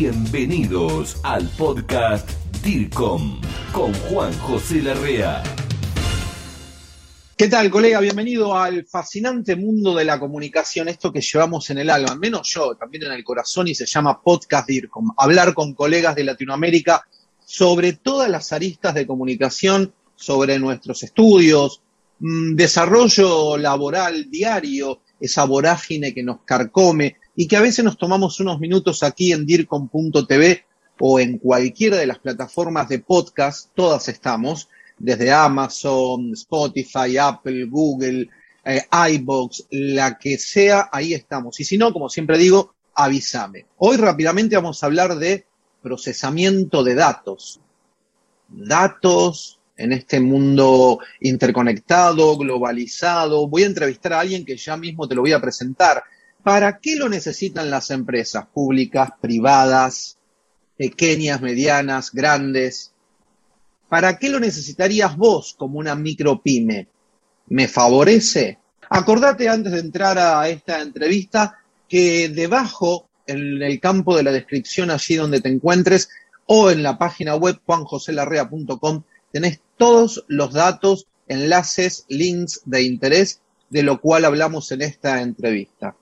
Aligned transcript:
Bienvenidos 0.00 1.20
al 1.24 1.46
podcast 1.58 2.26
DIRCOM 2.64 3.38
con 3.70 3.92
Juan 3.92 4.32
José 4.38 4.80
Larrea. 4.80 5.42
¿Qué 7.36 7.48
tal, 7.48 7.70
colega? 7.70 8.00
Bienvenido 8.00 8.56
al 8.56 8.86
fascinante 8.86 9.56
mundo 9.56 9.94
de 9.94 10.06
la 10.06 10.18
comunicación, 10.18 10.88
esto 10.88 11.12
que 11.12 11.20
llevamos 11.20 11.68
en 11.68 11.80
el 11.80 11.90
alma, 11.90 12.14
menos 12.14 12.48
yo, 12.48 12.74
también 12.76 13.04
en 13.04 13.12
el 13.12 13.22
corazón, 13.22 13.68
y 13.68 13.74
se 13.74 13.84
llama 13.84 14.22
Podcast 14.22 14.66
DIRCOM. 14.66 15.12
Hablar 15.18 15.52
con 15.52 15.74
colegas 15.74 16.16
de 16.16 16.24
Latinoamérica 16.24 17.06
sobre 17.44 17.92
todas 17.92 18.30
las 18.30 18.54
aristas 18.54 18.94
de 18.94 19.06
comunicación, 19.06 19.92
sobre 20.16 20.58
nuestros 20.58 21.02
estudios, 21.02 21.82
mm, 22.20 22.54
desarrollo 22.54 23.58
laboral 23.58 24.30
diario, 24.30 25.02
esa 25.20 25.44
vorágine 25.44 26.14
que 26.14 26.22
nos 26.22 26.40
carcome 26.46 27.16
y 27.40 27.48
que 27.48 27.56
a 27.56 27.62
veces 27.62 27.82
nos 27.82 27.96
tomamos 27.96 28.38
unos 28.40 28.60
minutos 28.60 29.02
aquí 29.02 29.32
en 29.32 29.46
DIRCOM.tv 29.46 30.62
o 30.98 31.18
en 31.18 31.38
cualquiera 31.38 31.96
de 31.96 32.06
las 32.06 32.18
plataformas 32.18 32.86
de 32.90 32.98
podcast, 32.98 33.70
todas 33.74 34.10
estamos, 34.10 34.68
desde 34.98 35.32
Amazon, 35.32 36.34
Spotify, 36.34 37.16
Apple, 37.16 37.64
Google, 37.64 38.28
eh, 38.62 38.82
iBox, 39.12 39.68
la 39.70 40.18
que 40.18 40.36
sea, 40.36 40.90
ahí 40.92 41.14
estamos. 41.14 41.58
Y 41.60 41.64
si 41.64 41.78
no, 41.78 41.94
como 41.94 42.10
siempre 42.10 42.36
digo, 42.36 42.74
avísame. 42.94 43.64
Hoy 43.78 43.96
rápidamente 43.96 44.56
vamos 44.56 44.82
a 44.82 44.86
hablar 44.86 45.16
de 45.16 45.46
procesamiento 45.80 46.84
de 46.84 46.94
datos. 46.94 47.58
Datos 48.48 49.58
en 49.78 49.94
este 49.94 50.20
mundo 50.20 50.98
interconectado, 51.20 52.36
globalizado. 52.36 53.48
Voy 53.48 53.62
a 53.62 53.68
entrevistar 53.68 54.12
a 54.12 54.20
alguien 54.20 54.44
que 54.44 54.58
ya 54.58 54.76
mismo 54.76 55.08
te 55.08 55.14
lo 55.14 55.22
voy 55.22 55.32
a 55.32 55.40
presentar. 55.40 56.04
¿Para 56.42 56.78
qué 56.78 56.96
lo 56.96 57.08
necesitan 57.08 57.70
las 57.70 57.90
empresas 57.90 58.46
públicas, 58.46 59.10
privadas, 59.20 60.18
pequeñas, 60.76 61.42
medianas, 61.42 62.12
grandes? 62.12 62.92
¿Para 63.88 64.18
qué 64.18 64.30
lo 64.30 64.40
necesitarías 64.40 65.16
vos 65.16 65.54
como 65.58 65.78
una 65.78 65.94
micropyme? 65.94 66.88
¿Me 67.48 67.68
favorece? 67.68 68.58
Acordate 68.88 69.48
antes 69.48 69.72
de 69.72 69.80
entrar 69.80 70.18
a 70.18 70.48
esta 70.48 70.80
entrevista 70.80 71.58
que 71.88 72.28
debajo, 72.28 73.08
en 73.26 73.62
el 73.62 73.78
campo 73.78 74.16
de 74.16 74.22
la 74.22 74.32
descripción, 74.32 74.90
allí 74.90 75.16
donde 75.16 75.40
te 75.40 75.48
encuentres, 75.48 76.08
o 76.46 76.70
en 76.70 76.82
la 76.82 76.98
página 76.98 77.34
web 77.34 77.60
juanjoselarrea.com, 77.66 79.02
tenés 79.30 79.60
todos 79.76 80.24
los 80.28 80.52
datos, 80.52 81.06
enlaces, 81.28 82.06
links 82.08 82.62
de 82.64 82.82
interés 82.82 83.40
de 83.68 83.84
lo 83.84 84.00
cual 84.00 84.24
hablamos 84.24 84.72
en 84.72 84.82
esta 84.82 85.22
entrevista. 85.22 85.94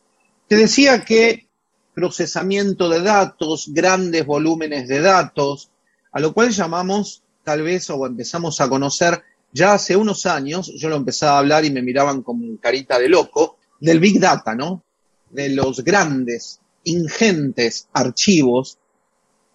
Te 0.49 0.57
decía 0.57 1.05
que 1.05 1.47
procesamiento 1.95 2.89
de 2.89 3.03
datos, 3.03 3.67
grandes 3.69 4.25
volúmenes 4.25 4.89
de 4.89 5.01
datos, 5.01 5.71
a 6.11 6.21
lo 6.21 6.33
cual 6.33 6.51
llamamos 6.51 7.23
tal 7.45 7.63
vez 7.63 7.91
o 7.91 8.07
empezamos 8.07 8.61
a 8.61 8.69
conocer 8.69 9.23
ya 9.53 9.75
hace 9.75 9.97
unos 9.97 10.25
años, 10.27 10.73
yo 10.77 10.89
lo 10.89 10.97
empezaba 10.97 11.37
a 11.37 11.39
hablar 11.41 11.65
y 11.65 11.71
me 11.71 11.83
miraban 11.83 12.23
con 12.23 12.57
carita 12.59 12.99
de 12.99 13.09
loco, 13.09 13.59
del 13.81 14.01
Big 14.01 14.21
Data, 14.21 14.55
¿no? 14.55 14.83
De 15.31 15.51
los 15.51 15.85
grandes, 15.85 16.61
ingentes 16.85 17.89
archivos, 17.93 18.79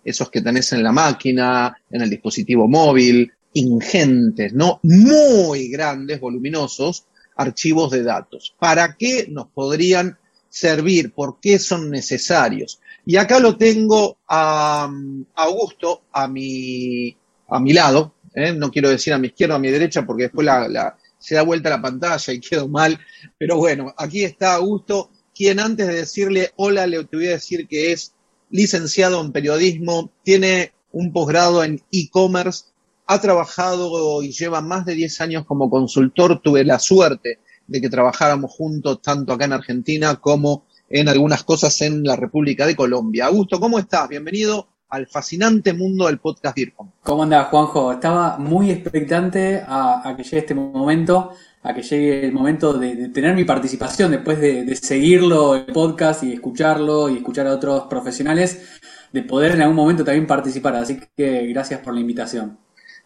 esos 0.03 0.29
que 0.29 0.41
tenés 0.41 0.73
en 0.73 0.83
la 0.83 0.91
máquina, 0.91 1.75
en 1.89 2.01
el 2.01 2.09
dispositivo 2.09 2.67
móvil, 2.67 3.31
ingentes, 3.53 4.53
¿no? 4.53 4.79
Muy 4.83 5.69
grandes, 5.69 6.19
voluminosos, 6.19 7.05
archivos 7.35 7.91
de 7.91 8.03
datos. 8.03 8.53
¿Para 8.59 8.95
qué 8.95 9.27
nos 9.29 9.47
podrían 9.47 10.17
servir? 10.53 11.13
¿Por 11.13 11.39
qué 11.39 11.57
son 11.57 11.89
necesarios? 11.89 12.79
Y 13.07 13.17
acá 13.17 13.39
lo 13.39 13.57
tengo 13.57 14.17
a, 14.27 14.87
Augusto, 15.33 16.03
a 16.11 16.27
mi 16.27 17.17
a 17.47 17.59
mi 17.59 17.73
lado, 17.73 18.13
¿eh? 18.35 18.53
no 18.53 18.71
quiero 18.71 18.89
decir 18.89 19.13
a 19.13 19.17
mi 19.17 19.27
izquierda 19.27 19.55
o 19.55 19.57
a 19.57 19.59
mi 19.59 19.69
derecha 19.69 20.05
porque 20.05 20.23
después 20.23 20.45
la, 20.45 20.95
se 21.19 21.35
da 21.35 21.41
vuelta 21.43 21.69
la 21.69 21.81
pantalla 21.81 22.33
y 22.33 22.39
quedo 22.39 22.67
mal, 22.67 22.99
pero 23.37 23.57
bueno, 23.57 23.93
aquí 23.97 24.23
está 24.23 24.55
Augusto, 24.55 25.09
quien 25.35 25.59
antes 25.59 25.87
de 25.87 25.95
decirle 25.95 26.51
hola 26.55 26.87
le 26.87 27.03
te 27.03 27.17
voy 27.17 27.27
a 27.27 27.31
decir 27.31 27.67
que 27.67 27.91
es 27.91 28.13
licenciado 28.49 29.21
en 29.21 29.31
periodismo, 29.31 30.11
tiene 30.23 30.73
un 30.91 31.11
posgrado 31.11 31.63
en 31.63 31.81
e-commerce, 31.91 32.65
ha 33.07 33.19
trabajado 33.19 34.21
y 34.23 34.31
lleva 34.31 34.61
más 34.61 34.85
de 34.85 34.93
10 34.93 35.21
años 35.21 35.45
como 35.45 35.69
consultor, 35.69 36.41
tuve 36.41 36.63
la 36.63 36.79
suerte 36.79 37.39
de 37.67 37.81
que 37.81 37.89
trabajáramos 37.89 38.51
juntos 38.51 39.01
tanto 39.01 39.33
acá 39.33 39.45
en 39.45 39.53
Argentina 39.53 40.15
como 40.15 40.65
en 40.89 41.09
algunas 41.09 41.43
cosas 41.43 41.81
en 41.81 42.03
la 42.03 42.15
República 42.15 42.65
de 42.65 42.75
Colombia. 42.75 43.25
Augusto, 43.25 43.59
¿cómo 43.59 43.79
estás? 43.79 44.09
Bienvenido 44.09 44.67
al 44.89 45.07
fascinante 45.07 45.73
mundo 45.73 46.05
del 46.05 46.19
podcast 46.19 46.55
DIRCOM. 46.55 46.91
¿Cómo 47.01 47.23
andás, 47.23 47.47
Juanjo? 47.47 47.91
Estaba 47.93 48.37
muy 48.37 48.69
expectante 48.69 49.63
a, 49.65 50.13
que 50.15 50.23
llegue 50.23 50.37
este 50.37 50.53
momento, 50.53 51.31
a 51.63 51.73
que 51.73 51.81
llegue 51.81 52.25
el 52.25 52.31
momento 52.31 52.73
de, 52.73 53.09
tener 53.09 53.35
mi 53.35 53.43
participación 53.43 54.11
después 54.11 54.39
de, 54.39 54.75
seguirlo, 54.75 55.55
el 55.55 55.65
podcast 55.65 56.21
y 56.23 56.33
escucharlo 56.33 57.09
y 57.09 57.17
escuchar 57.17 57.47
a 57.47 57.55
otros 57.55 57.85
profesionales, 57.89 58.79
de 59.11 59.23
poder 59.23 59.53
en 59.53 59.61
algún 59.61 59.77
momento 59.77 60.03
también 60.03 60.27
participar. 60.27 60.75
Así 60.75 60.99
que 61.17 61.47
gracias 61.47 61.79
por 61.79 61.95
la 61.95 62.01
invitación. 62.01 62.59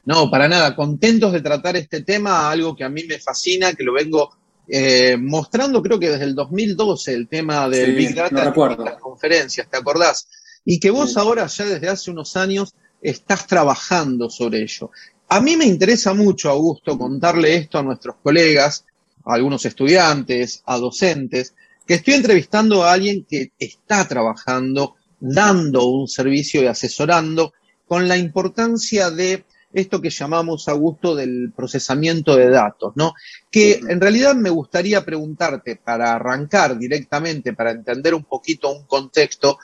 No, 0.03 0.29
para 0.29 0.49
nada. 0.49 0.75
Contentos 0.75 1.31
de 1.31 1.41
tratar 1.41 1.77
este 1.77 2.01
tema, 2.01 2.49
algo 2.49 2.75
que 2.75 2.83
a 2.83 2.89
mí 2.89 3.03
me 3.07 3.17
fascina, 3.17 3.73
que 3.73 3.83
lo 3.83 3.93
vengo 3.93 4.29
eh, 4.67 5.17
mostrando 5.19 5.81
creo 5.81 5.99
que 5.99 6.09
desde 6.09 6.25
el 6.25 6.35
2012, 6.35 7.13
el 7.13 7.27
tema 7.27 7.69
del 7.69 7.95
Big 7.95 8.13
Data 8.13 8.53
en 8.53 8.85
las 8.85 8.99
conferencias, 8.99 9.69
¿te 9.69 9.77
acordás? 9.77 10.27
y 10.69 10.81
que 10.81 10.91
vos 10.91 11.15
ahora 11.15 11.47
ya 11.47 11.65
desde 11.65 11.87
hace 11.87 12.11
unos 12.11 12.35
años 12.35 12.75
estás 13.01 13.47
trabajando 13.47 14.29
sobre 14.29 14.63
ello. 14.63 14.91
A 15.29 15.39
mí 15.39 15.55
me 15.55 15.63
interesa 15.63 16.13
mucho, 16.13 16.49
Augusto, 16.49 16.97
contarle 16.97 17.55
esto 17.55 17.79
a 17.79 17.83
nuestros 17.83 18.17
colegas, 18.21 18.83
a 19.23 19.35
algunos 19.35 19.65
estudiantes, 19.65 20.61
a 20.65 20.77
docentes, 20.77 21.53
que 21.85 21.93
estoy 21.93 22.15
entrevistando 22.15 22.83
a 22.83 22.91
alguien 22.91 23.23
que 23.23 23.53
está 23.57 24.05
trabajando, 24.09 24.95
dando 25.21 25.87
un 25.87 26.09
servicio 26.09 26.61
y 26.61 26.67
asesorando 26.67 27.53
con 27.87 28.09
la 28.09 28.17
importancia 28.17 29.09
de 29.09 29.45
esto 29.73 30.01
que 30.01 30.09
llamamos, 30.09 30.67
Augusto, 30.67 31.15
del 31.15 31.51
procesamiento 31.55 32.35
de 32.35 32.49
datos, 32.49 32.93
¿no? 32.95 33.13
Que 33.51 33.73
en 33.73 33.99
realidad 33.99 34.35
me 34.35 34.49
gustaría 34.49 35.03
preguntarte, 35.03 35.75
para 35.75 36.13
arrancar 36.13 36.77
directamente, 36.77 37.53
para 37.53 37.71
entender 37.71 38.15
un 38.15 38.23
poquito 38.23 38.71
un 38.71 38.85
contexto, 38.85 39.57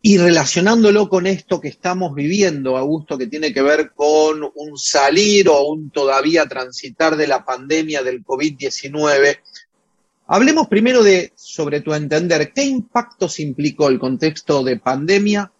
y 0.00 0.16
relacionándolo 0.16 1.08
con 1.08 1.26
esto 1.26 1.60
que 1.60 1.68
estamos 1.68 2.14
viviendo, 2.14 2.76
Augusto, 2.76 3.18
que 3.18 3.26
tiene 3.26 3.52
que 3.52 3.62
ver 3.62 3.92
con 3.92 4.48
un 4.54 4.78
salir 4.78 5.48
o 5.48 5.66
un 5.68 5.90
todavía 5.90 6.46
transitar 6.46 7.16
de 7.16 7.26
la 7.26 7.44
pandemia 7.44 8.04
del 8.04 8.24
COVID-19, 8.24 9.40
hablemos 10.28 10.68
primero 10.68 11.02
de, 11.02 11.32
sobre 11.34 11.80
tu 11.80 11.92
entender, 11.94 12.52
¿qué 12.52 12.64
impactos 12.64 13.40
implicó 13.40 13.88
el 13.88 13.98
contexto 13.98 14.62
de 14.62 14.78
pandemia 14.78 15.50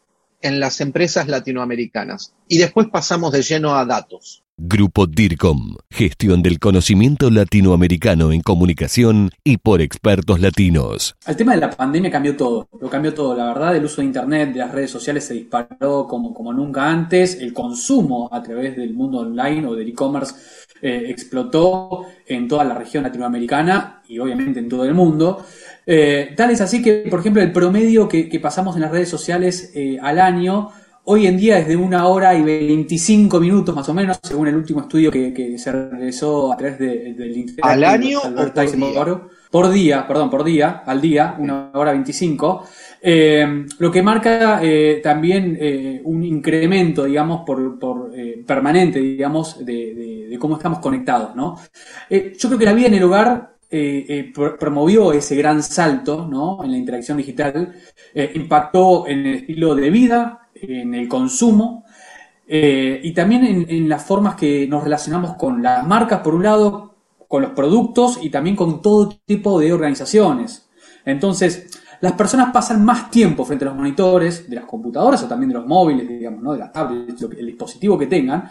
en 0.40 0.60
las 0.60 0.80
empresas 0.80 1.28
latinoamericanas? 1.28 2.34
Y 2.46 2.58
después 2.58 2.88
pasamos 2.88 3.32
de 3.32 3.42
lleno 3.42 3.74
a 3.74 3.84
datos. 3.84 4.44
Grupo 4.60 5.06
DIRCOM, 5.06 5.76
gestión 5.88 6.42
del 6.42 6.58
conocimiento 6.58 7.30
latinoamericano 7.30 8.32
en 8.32 8.40
comunicación 8.40 9.30
y 9.44 9.58
por 9.58 9.80
expertos 9.80 10.40
latinos. 10.40 11.14
El 11.28 11.36
tema 11.36 11.54
de 11.54 11.60
la 11.60 11.70
pandemia 11.70 12.10
cambió 12.10 12.36
todo, 12.36 12.68
lo 12.80 12.90
cambió 12.90 13.14
todo. 13.14 13.36
La 13.36 13.44
verdad, 13.44 13.76
el 13.76 13.84
uso 13.84 14.00
de 14.00 14.08
Internet, 14.08 14.52
de 14.52 14.58
las 14.58 14.72
redes 14.72 14.90
sociales 14.90 15.24
se 15.24 15.34
disparó 15.34 16.08
como, 16.08 16.34
como 16.34 16.52
nunca 16.52 16.90
antes. 16.90 17.36
El 17.36 17.52
consumo 17.52 18.28
a 18.32 18.42
través 18.42 18.76
del 18.76 18.94
mundo 18.94 19.20
online 19.20 19.64
o 19.64 19.76
del 19.76 19.90
e-commerce 19.90 20.34
eh, 20.82 21.04
explotó 21.06 22.06
en 22.26 22.48
toda 22.48 22.64
la 22.64 22.74
región 22.74 23.04
latinoamericana 23.04 24.02
y 24.08 24.18
obviamente 24.18 24.58
en 24.58 24.68
todo 24.68 24.84
el 24.84 24.94
mundo. 24.94 25.44
Eh, 25.90 26.34
tal 26.36 26.50
es 26.50 26.60
así 26.60 26.82
que, 26.82 27.06
por 27.08 27.20
ejemplo, 27.20 27.40
el 27.40 27.50
promedio 27.50 28.06
que, 28.06 28.38
pasamos 28.42 28.76
en 28.76 28.82
las 28.82 28.90
redes 28.90 29.08
sociales 29.08 29.72
eh, 29.74 29.98
al 30.02 30.18
año 30.18 30.70
Hoy 31.10 31.26
en 31.26 31.38
día 31.38 31.58
es 31.58 31.66
de 31.66 31.74
una 31.74 32.06
hora 32.06 32.34
y 32.34 32.42
25 32.42 33.40
minutos 33.40 33.74
más 33.74 33.88
o 33.88 33.94
menos, 33.94 34.20
según 34.22 34.46
el 34.48 34.54
último 34.54 34.82
estudio 34.82 35.10
que, 35.10 35.56
se 35.56 35.72
realizó 35.72 36.52
a 36.52 36.56
través 36.58 36.78
del 36.78 37.34
Internet. 37.34 37.60
¿Al 37.62 37.82
año 37.82 38.18
o 38.18 38.34
por 38.34 38.52
día? 38.52 39.20
Por 39.50 39.70
día, 39.70 40.06
perdón, 40.06 40.28
por 40.28 40.44
día, 40.44 40.82
al 40.84 41.00
día, 41.00 41.34
una 41.38 41.70
hora 41.72 41.92
25. 41.92 42.62
Eh, 43.00 43.64
lo 43.78 43.90
que 43.90 44.02
marca 44.02 44.60
eh, 44.62 45.00
también 45.02 45.56
eh, 45.58 46.02
un 46.04 46.22
incremento, 46.24 47.04
digamos, 47.04 47.40
por, 47.46 47.78
por 47.78 48.12
permanente, 48.46 49.00
digamos, 49.00 49.64
de, 49.64 50.36
cómo 50.38 50.58
estamos 50.58 50.80
conectados, 50.80 51.34
¿no? 51.34 51.56
yo 52.10 52.48
creo 52.48 52.58
que 52.58 52.64
la 52.66 52.74
vida 52.74 52.88
en 52.88 52.94
el 52.94 53.02
hogar 53.04 53.57
promovió 54.58 55.12
ese 55.12 55.36
gran 55.36 55.62
salto 55.62 56.26
¿no? 56.26 56.64
en 56.64 56.72
la 56.72 56.78
interacción 56.78 57.18
digital, 57.18 57.74
impactó 58.34 59.06
en 59.06 59.26
el 59.26 59.34
estilo 59.34 59.74
de 59.74 59.90
vida, 59.90 60.48
en 60.54 60.94
el 60.94 61.08
consumo 61.08 61.84
eh, 62.50 63.00
y 63.04 63.12
también 63.12 63.66
en, 63.68 63.88
las 63.90 64.04
formas 64.04 64.34
que 64.34 64.66
nos 64.66 64.82
relacionamos 64.82 65.36
con 65.36 65.62
las 65.62 65.86
marcas, 65.86 66.20
por 66.20 66.34
un 66.34 66.42
lado, 66.42 66.94
con 67.28 67.42
los 67.42 67.50
productos 67.50 68.18
y 68.22 68.30
también 68.30 68.56
con 68.56 68.80
todo 68.80 69.10
tipo 69.26 69.60
de 69.60 69.70
organizaciones. 69.70 70.66
Entonces, 71.04 71.78
las 72.00 72.12
personas 72.12 72.50
pasan 72.50 72.82
más 72.86 73.10
tiempo 73.10 73.44
frente 73.44 73.66
a 73.66 73.68
los 73.68 73.76
monitores 73.76 74.48
de 74.48 74.56
las 74.56 74.64
computadoras 74.64 75.22
o 75.22 75.28
también 75.28 75.50
de 75.50 75.56
los 75.56 75.66
móviles, 75.66 76.08
digamos, 76.08 76.42
¿no? 76.42 76.52
de 76.52 76.58
las 76.58 76.72
tablets, 76.72 77.20
el 77.20 77.46
dispositivo 77.46 77.98
que 77.98 78.06
tengan. 78.06 78.48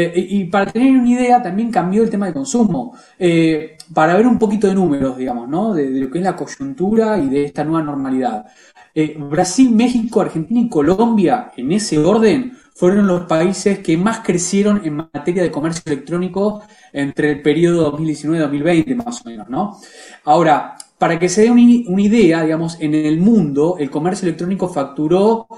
Eh, 0.00 0.26
y 0.30 0.44
para 0.44 0.70
tener 0.70 0.92
una 0.96 1.08
idea, 1.10 1.42
también 1.42 1.72
cambió 1.72 2.04
el 2.04 2.10
tema 2.10 2.26
de 2.26 2.32
consumo. 2.32 2.96
Eh, 3.18 3.76
para 3.92 4.14
ver 4.14 4.28
un 4.28 4.38
poquito 4.38 4.68
de 4.68 4.74
números, 4.74 5.16
digamos, 5.16 5.48
¿no? 5.48 5.74
De, 5.74 5.90
lo 5.90 6.08
que 6.08 6.18
es 6.18 6.24
la 6.24 6.36
coyuntura 6.36 7.18
y 7.18 7.28
de 7.28 7.46
esta 7.46 7.64
nueva 7.64 7.82
normalidad. 7.82 8.46
Eh, 8.94 9.16
Brasil, 9.18 9.74
México, 9.74 10.20
Argentina 10.20 10.60
y 10.60 10.68
Colombia, 10.68 11.50
en 11.56 11.72
ese 11.72 11.98
orden, 11.98 12.56
fueron 12.76 13.08
los 13.08 13.22
países 13.22 13.80
que 13.80 13.96
más 13.96 14.20
crecieron 14.20 14.82
en 14.84 15.08
materia 15.12 15.42
de 15.42 15.50
comercio 15.50 15.82
electrónico 15.86 16.62
entre 16.92 17.32
el 17.32 17.42
periodo 17.42 17.92
2019-2020, 17.98 18.94
más 19.04 19.20
o 19.26 19.28
menos, 19.28 19.48
¿no? 19.48 19.80
Ahora, 20.24 20.76
para 20.96 21.18
que 21.18 21.28
se 21.28 21.42
dé 21.42 21.50
una 21.50 22.02
idea, 22.02 22.44
digamos, 22.44 22.76
en 22.80 22.94
el 22.94 23.18
mundo 23.18 23.76
el 23.80 23.90
comercio 23.90 24.26
electrónico 24.26 24.68
facturó 24.68 25.48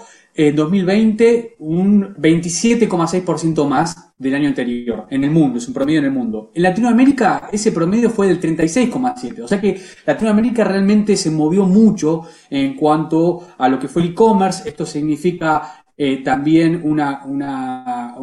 en 0.48 0.56
2020 0.56 1.56
un 1.58 2.14
27,6% 2.14 3.68
más 3.68 4.12
del 4.16 4.34
año 4.34 4.48
anterior 4.48 5.06
en 5.10 5.24
el 5.24 5.30
mundo, 5.30 5.58
es 5.58 5.68
un 5.68 5.74
promedio 5.74 5.98
en 5.98 6.06
el 6.06 6.12
mundo. 6.12 6.50
En 6.54 6.62
Latinoamérica 6.62 7.50
ese 7.52 7.72
promedio 7.72 8.08
fue 8.08 8.28
del 8.28 8.40
36,7%, 8.40 9.42
o 9.42 9.48
sea 9.48 9.60
que 9.60 9.78
Latinoamérica 10.06 10.64
realmente 10.64 11.16
se 11.16 11.30
movió 11.30 11.66
mucho 11.66 12.22
en 12.48 12.74
cuanto 12.74 13.48
a 13.58 13.68
lo 13.68 13.78
que 13.78 13.88
fue 13.88 14.02
el 14.02 14.08
e-commerce, 14.10 14.66
esto 14.66 14.86
significa 14.86 15.84
eh, 15.96 16.22
también 16.24 16.80
una, 16.84 17.22
una 17.26 18.14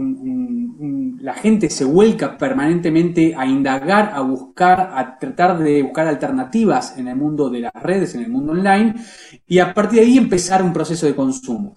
la 1.27 1.33
gente 1.33 1.69
se 1.69 1.83
vuelca 1.83 2.37
permanentemente 2.37 3.35
a 3.35 3.45
indagar, 3.45 4.13
a 4.15 4.21
buscar, 4.21 4.93
a 4.95 5.19
tratar 5.19 5.59
de 5.59 5.83
buscar 5.83 6.07
alternativas 6.07 6.97
en 6.97 7.09
el 7.09 7.17
mundo 7.17 7.49
de 7.49 7.59
las 7.59 7.73
redes, 7.73 8.15
en 8.15 8.21
el 8.21 8.29
mundo 8.29 8.53
online, 8.53 8.95
y 9.45 9.59
a 9.59 9.73
partir 9.73 9.99
de 9.99 10.05
ahí 10.05 10.17
empezar 10.17 10.63
un 10.63 10.71
proceso 10.71 11.05
de 11.05 11.13
consumo. 11.13 11.75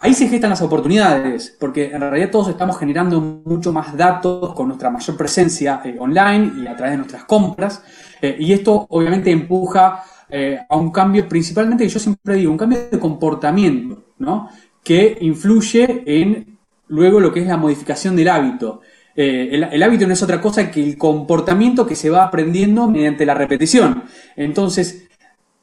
Ahí 0.00 0.12
se 0.12 0.28
gestan 0.28 0.50
las 0.50 0.60
oportunidades, 0.60 1.56
porque 1.58 1.92
en 1.92 2.00
realidad 2.02 2.30
todos 2.30 2.50
estamos 2.50 2.78
generando 2.78 3.22
mucho 3.22 3.72
más 3.72 3.96
datos 3.96 4.52
con 4.52 4.68
nuestra 4.68 4.90
mayor 4.90 5.16
presencia 5.16 5.80
eh, 5.82 5.96
online 5.98 6.52
y 6.62 6.66
a 6.66 6.76
través 6.76 6.92
de 6.92 6.98
nuestras 6.98 7.24
compras, 7.24 7.82
eh, 8.20 8.36
y 8.38 8.52
esto 8.52 8.86
obviamente 8.90 9.30
empuja 9.30 10.04
eh, 10.28 10.60
a 10.68 10.76
un 10.76 10.90
cambio, 10.90 11.26
principalmente, 11.26 11.88
yo 11.88 11.98
siempre 11.98 12.34
digo, 12.34 12.52
un 12.52 12.58
cambio 12.58 12.80
de 12.92 12.98
comportamiento, 12.98 14.12
¿no? 14.18 14.50
que 14.82 15.16
influye 15.22 16.02
en 16.04 16.53
luego 16.94 17.20
lo 17.20 17.32
que 17.32 17.40
es 17.40 17.46
la 17.46 17.56
modificación 17.56 18.16
del 18.16 18.28
hábito. 18.28 18.80
el, 19.14 19.82
hábito 19.82 20.06
no 20.06 20.12
es 20.12 20.22
otra 20.22 20.40
cosa 20.40 20.70
que 20.70 20.82
el 20.82 20.96
comportamiento 20.96 21.86
que 21.86 21.96
se 21.96 22.10
va 22.10 22.24
aprendiendo 22.24 22.88
mediante 22.88 23.26
la 23.26 23.34
repetición. 23.34 24.04
Entonces, 24.36 25.04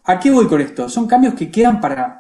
¿A 0.04 0.20
qué 0.20 0.32
voy 0.32 0.48
con 0.48 0.60
esto? 0.60 0.90
Son 0.90 1.08
cambios 1.08 1.36
que 1.36 1.52
quedan 1.52 1.80
para, 1.80 2.20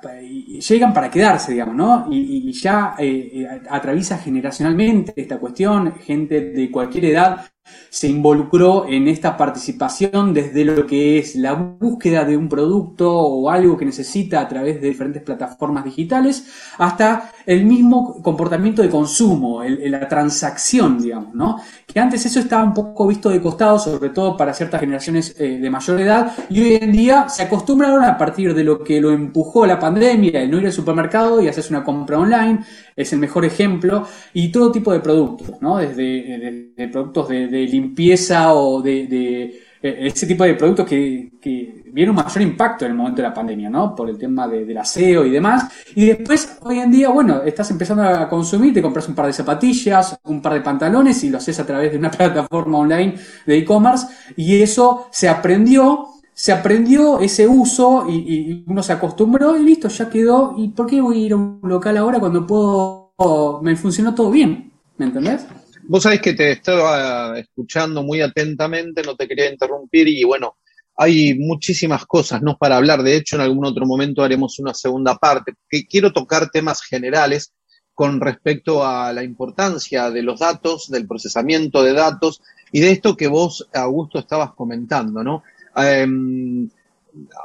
llegan 0.69 0.93
para 0.93 1.09
quedarse, 1.09 1.51
digamos, 1.51 1.75
¿no? 1.75 2.07
Y, 2.11 2.51
ya 2.53 2.95
eh, 2.99 3.31
eh, 3.33 3.61
atraviesa 3.69 4.19
generacionalmente 4.19 5.13
esta 5.15 5.39
cuestión, 5.39 5.95
gente 5.95 6.51
de 6.51 6.69
cualquier 6.69 7.05
edad 7.05 7.50
se 7.89 8.07
involucró 8.07 8.87
en 8.87 9.07
esta 9.07 9.37
participación 9.37 10.33
desde 10.33 10.65
lo 10.65 10.85
que 10.87 11.19
es 11.19 11.35
la 11.35 11.53
búsqueda 11.53 12.23
de 12.23 12.37
un 12.37 12.47
producto 12.47 13.11
o 13.11 13.49
algo 13.49 13.77
que 13.77 13.85
necesita 13.85 14.41
a 14.41 14.47
través 14.47 14.81
de 14.81 14.87
diferentes 14.87 15.21
plataformas 15.23 15.83
digitales, 15.83 16.45
hasta 16.77 17.31
el 17.45 17.65
mismo 17.65 18.21
comportamiento 18.21 18.81
de 18.81 18.89
consumo, 18.89 19.61
la 19.63 20.07
transacción, 20.07 21.01
digamos, 21.01 21.33
¿no? 21.33 21.57
Que 21.85 21.99
antes 21.99 22.25
eso 22.25 22.39
estaba 22.39 22.63
un 22.63 22.73
poco 22.73 23.07
visto 23.07 23.29
de 23.29 23.41
costado, 23.41 23.77
sobre 23.77 24.09
todo 24.09 24.37
para 24.37 24.53
ciertas 24.53 24.79
generaciones 24.79 25.35
eh, 25.37 25.59
de 25.59 25.69
mayor 25.69 25.99
edad, 25.99 26.33
y 26.49 26.61
hoy 26.61 26.75
en 26.75 26.91
día 26.91 27.27
se 27.29 27.43
acostumbraron 27.43 28.03
a 28.03 28.17
partir 28.17 28.53
de 28.53 28.63
lo 28.63 28.83
que 28.83 29.01
lo 29.01 29.11
empujó 29.11 29.65
la 29.65 29.79
pandemia, 29.79 30.41
el 30.41 30.51
no 30.51 30.59
ir 30.59 30.65
al 30.65 30.71
supermercado 30.71 31.41
y 31.41 31.47
hacerse 31.47 31.73
una 31.73 31.83
compra 31.83 32.19
online, 32.19 32.59
es 32.95 33.11
el 33.13 33.19
mejor 33.19 33.45
ejemplo, 33.45 34.07
y 34.33 34.51
todo 34.51 34.71
tipo 34.71 34.93
de 34.93 34.99
productos, 34.99 35.61
¿no? 35.61 35.77
Desde, 35.77 36.71
productos 36.91 37.29
de, 37.29 37.47
limpieza 37.51 38.53
o 38.53 38.81
de, 38.81 39.59
ese 39.81 40.27
tipo 40.27 40.43
de 40.43 40.53
productos 40.53 40.87
que, 40.87 41.31
que 41.41 41.83
vieron 41.91 42.15
mayor 42.15 42.41
impacto 42.41 42.85
en 42.85 42.91
el 42.91 42.97
momento 42.97 43.21
de 43.21 43.27
la 43.27 43.33
pandemia, 43.33 43.69
¿no? 43.69 43.95
Por 43.95 44.09
el 44.09 44.17
tema 44.17 44.47
del 44.47 44.77
aseo 44.77 45.25
y 45.25 45.31
demás. 45.31 45.69
Y 45.95 46.05
después, 46.05 46.57
hoy 46.61 46.79
en 46.79 46.91
día, 46.91 47.09
bueno, 47.09 47.41
estás 47.43 47.71
empezando 47.71 48.03
a 48.03 48.29
consumir, 48.29 48.73
te 48.73 48.81
compras 48.81 49.07
un 49.07 49.15
par 49.15 49.27
de 49.27 49.33
zapatillas, 49.33 50.19
un 50.23 50.41
par 50.41 50.53
de 50.53 50.61
pantalones 50.61 51.23
y 51.23 51.29
lo 51.29 51.37
haces 51.37 51.59
a 51.59 51.65
través 51.65 51.91
de 51.91 51.97
una 51.97 52.11
plataforma 52.11 52.77
online 52.79 53.15
de 53.45 53.57
e-commerce 53.57 54.07
y 54.35 54.61
eso 54.61 55.07
se 55.11 55.27
aprendió 55.27 56.07
se 56.33 56.51
aprendió 56.51 57.19
ese 57.19 57.47
uso 57.47 58.09
y, 58.09 58.63
uno 58.65 58.81
se 58.81 58.93
acostumbró 58.93 59.55
y 59.57 59.63
listo, 59.63 59.89
ya 59.89 60.09
quedó. 60.09 60.55
¿Y 60.57 60.69
por 60.69 60.87
qué 60.87 60.99
voy 60.99 61.17
a 61.17 61.25
ir 61.25 61.33
a 61.33 61.35
un 61.35 61.59
local 61.61 61.97
ahora 61.97 62.19
cuando 62.19 62.47
puedo, 62.47 63.59
me 63.61 63.75
funcionó 63.75 64.15
todo 64.15 64.31
bien? 64.31 64.71
¿Me 64.97 65.05
entendés? 65.05 65.45
Vos 65.91 66.03
sabés 66.03 66.21
que 66.21 66.31
te 66.31 66.53
estaba 66.53 67.37
escuchando 67.37 68.01
muy 68.01 68.21
atentamente, 68.21 69.03
no 69.03 69.17
te 69.17 69.27
quería 69.27 69.51
interrumpir 69.51 70.07
y 70.07 70.23
bueno, 70.23 70.55
hay 70.95 71.37
muchísimas 71.37 72.05
cosas 72.05 72.41
¿no? 72.41 72.57
para 72.57 72.77
hablar. 72.77 73.03
De 73.03 73.13
hecho, 73.13 73.35
en 73.35 73.41
algún 73.41 73.65
otro 73.65 73.85
momento 73.85 74.23
haremos 74.23 74.57
una 74.59 74.73
segunda 74.73 75.17
parte. 75.17 75.51
Que 75.69 75.85
quiero 75.85 76.13
tocar 76.13 76.49
temas 76.49 76.81
generales 76.81 77.51
con 77.93 78.21
respecto 78.21 78.85
a 78.85 79.11
la 79.11 79.21
importancia 79.21 80.09
de 80.09 80.23
los 80.23 80.39
datos, 80.39 80.89
del 80.89 81.05
procesamiento 81.05 81.83
de 81.83 81.91
datos 81.91 82.41
y 82.71 82.79
de 82.79 82.91
esto 82.91 83.17
que 83.17 83.27
vos, 83.27 83.67
Augusto, 83.73 84.17
estabas 84.17 84.53
comentando, 84.53 85.25
¿no? 85.25 85.43
Em, 85.75 86.69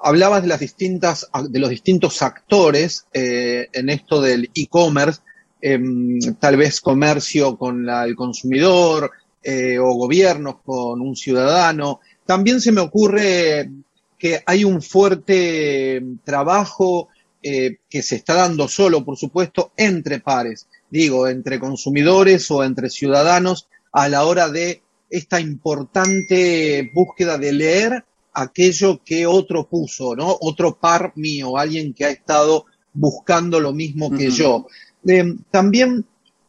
hablabas 0.04 0.42
de 0.42 0.48
las 0.48 0.60
distintas, 0.60 1.28
de 1.48 1.58
los 1.58 1.70
distintos 1.70 2.22
actores 2.22 3.08
eh, 3.12 3.66
en 3.72 3.88
esto 3.88 4.20
del 4.20 4.50
e-commerce, 4.54 5.20
em, 5.68 6.20
tal 6.38 6.56
vez 6.56 6.80
comercio 6.80 7.56
con 7.58 7.88
el 7.88 8.14
consumidor 8.14 9.10
eh, 9.42 9.78
o 9.80 9.94
gobiernos 9.94 10.58
con 10.64 11.00
un 11.00 11.16
ciudadano. 11.16 11.98
También 12.24 12.60
se 12.60 12.70
me 12.70 12.80
ocurre 12.80 13.68
que 14.16 14.42
hay 14.46 14.62
un 14.62 14.80
fuerte 14.80 16.00
trabajo 16.22 17.08
eh, 17.42 17.78
que 17.90 18.02
se 18.02 18.14
está 18.14 18.34
dando 18.34 18.68
solo, 18.68 19.04
por 19.04 19.16
supuesto, 19.16 19.72
entre 19.76 20.20
pares, 20.20 20.68
digo, 20.88 21.26
entre 21.26 21.58
consumidores 21.58 22.48
o 22.52 22.62
entre 22.62 22.88
ciudadanos 22.88 23.68
a 23.90 24.08
la 24.08 24.24
hora 24.24 24.48
de 24.48 24.82
esta 25.10 25.40
importante 25.40 26.90
búsqueda 26.94 27.38
de 27.38 27.52
leer 27.52 28.04
aquello 28.32 29.00
que 29.04 29.26
otro 29.26 29.68
puso, 29.68 30.14
¿no? 30.14 30.36
Otro 30.40 30.78
par 30.78 31.12
mío, 31.16 31.56
alguien 31.56 31.92
que 31.92 32.04
ha 32.04 32.10
estado 32.10 32.66
buscando 32.92 33.60
lo 33.60 33.72
mismo 33.72 34.10
que 34.10 34.30
yo. 34.30 34.66
Em, 35.06 35.38
también, 35.50 36.04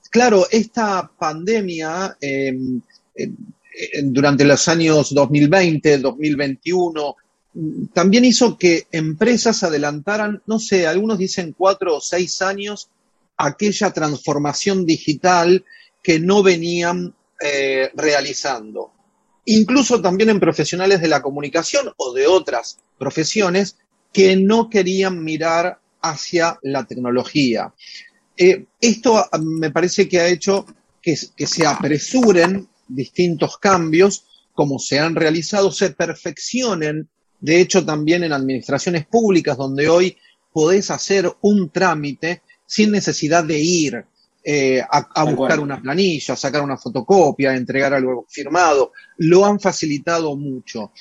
claro, 0.10 0.48
esta 0.50 1.10
pandemia 1.18 2.18
em, 2.20 2.82
em, 3.16 3.36
durante 4.12 4.46
los 4.46 4.68
años 4.68 5.14
2020, 5.14 5.98
2021, 6.00 7.16
también 7.94 8.26
hizo 8.26 8.58
que 8.58 8.88
empresas 8.92 9.64
adelantaran, 9.64 10.42
no 10.46 10.60
sé, 10.60 10.86
algunos 10.86 11.18
dicen 11.18 11.56
cuatro 11.58 11.98
o 11.98 12.02
seis 12.02 12.42
años, 12.42 12.90
aquella 13.38 13.92
transformación 13.92 14.86
digital 14.86 15.64
que 16.04 16.20
no 16.20 16.44
venían 16.44 17.14
eh, 17.42 17.92
realizando 17.96 18.92
incluso 19.48 20.02
también 20.02 20.30
en 20.30 20.40
profesionales 20.40 21.02
de 21.02 21.08
la 21.08 21.22
comunicación 21.22 21.92
o 21.96 22.14
de 22.14 22.28
otras 22.28 22.80
profesiones 23.00 23.78
que 24.14 24.36
no 24.36 24.70
querían 24.70 25.24
mirar 25.24 25.80
hacia 26.02 26.60
la 26.62 26.86
tecnología. 26.86 27.74
Eh, 28.38 28.66
esto 28.80 29.18
ah, 29.18 29.30
me 29.40 29.72
parece 29.72 30.08
que 30.08 30.20
ha 30.20 30.28
hecho 30.28 30.66
que, 31.02 31.16
se 31.16 31.66
apresuren 31.66 32.68
distintos 32.88 33.58
cambios, 33.58 34.26
como 34.54 34.78
se 34.80 35.00
han 35.00 35.16
realizado, 35.16 35.72
se 35.72 35.92
perfeccionen, 35.92 37.10
de 37.40 37.62
hecho 37.62 37.86
también 37.86 38.24
en 38.24 38.34
administraciones 38.34 39.06
públicas, 39.06 39.58
donde 39.58 39.90
hoy 39.90 40.18
podés 40.52 40.92
hacer 40.92 41.32
un 41.42 41.70
trámite 41.70 42.42
sin 42.66 42.92
necesidad 42.92 43.44
de 43.44 43.60
ir 43.60 44.06
eh, 44.44 44.82
a, 44.82 45.24
buscar 45.24 45.60
una 45.60 45.82
planilla, 45.82 46.34
a 46.34 46.38
sacar 46.38 46.62
una 46.62 46.78
fotocopia, 46.78 47.52
a 47.52 47.56
entregar 47.58 47.94
algo 47.94 48.26
firmado. 48.30 48.92
Lo 49.18 49.46
han 49.46 49.60
facilitado 49.60 50.36
mucho. 50.36 50.92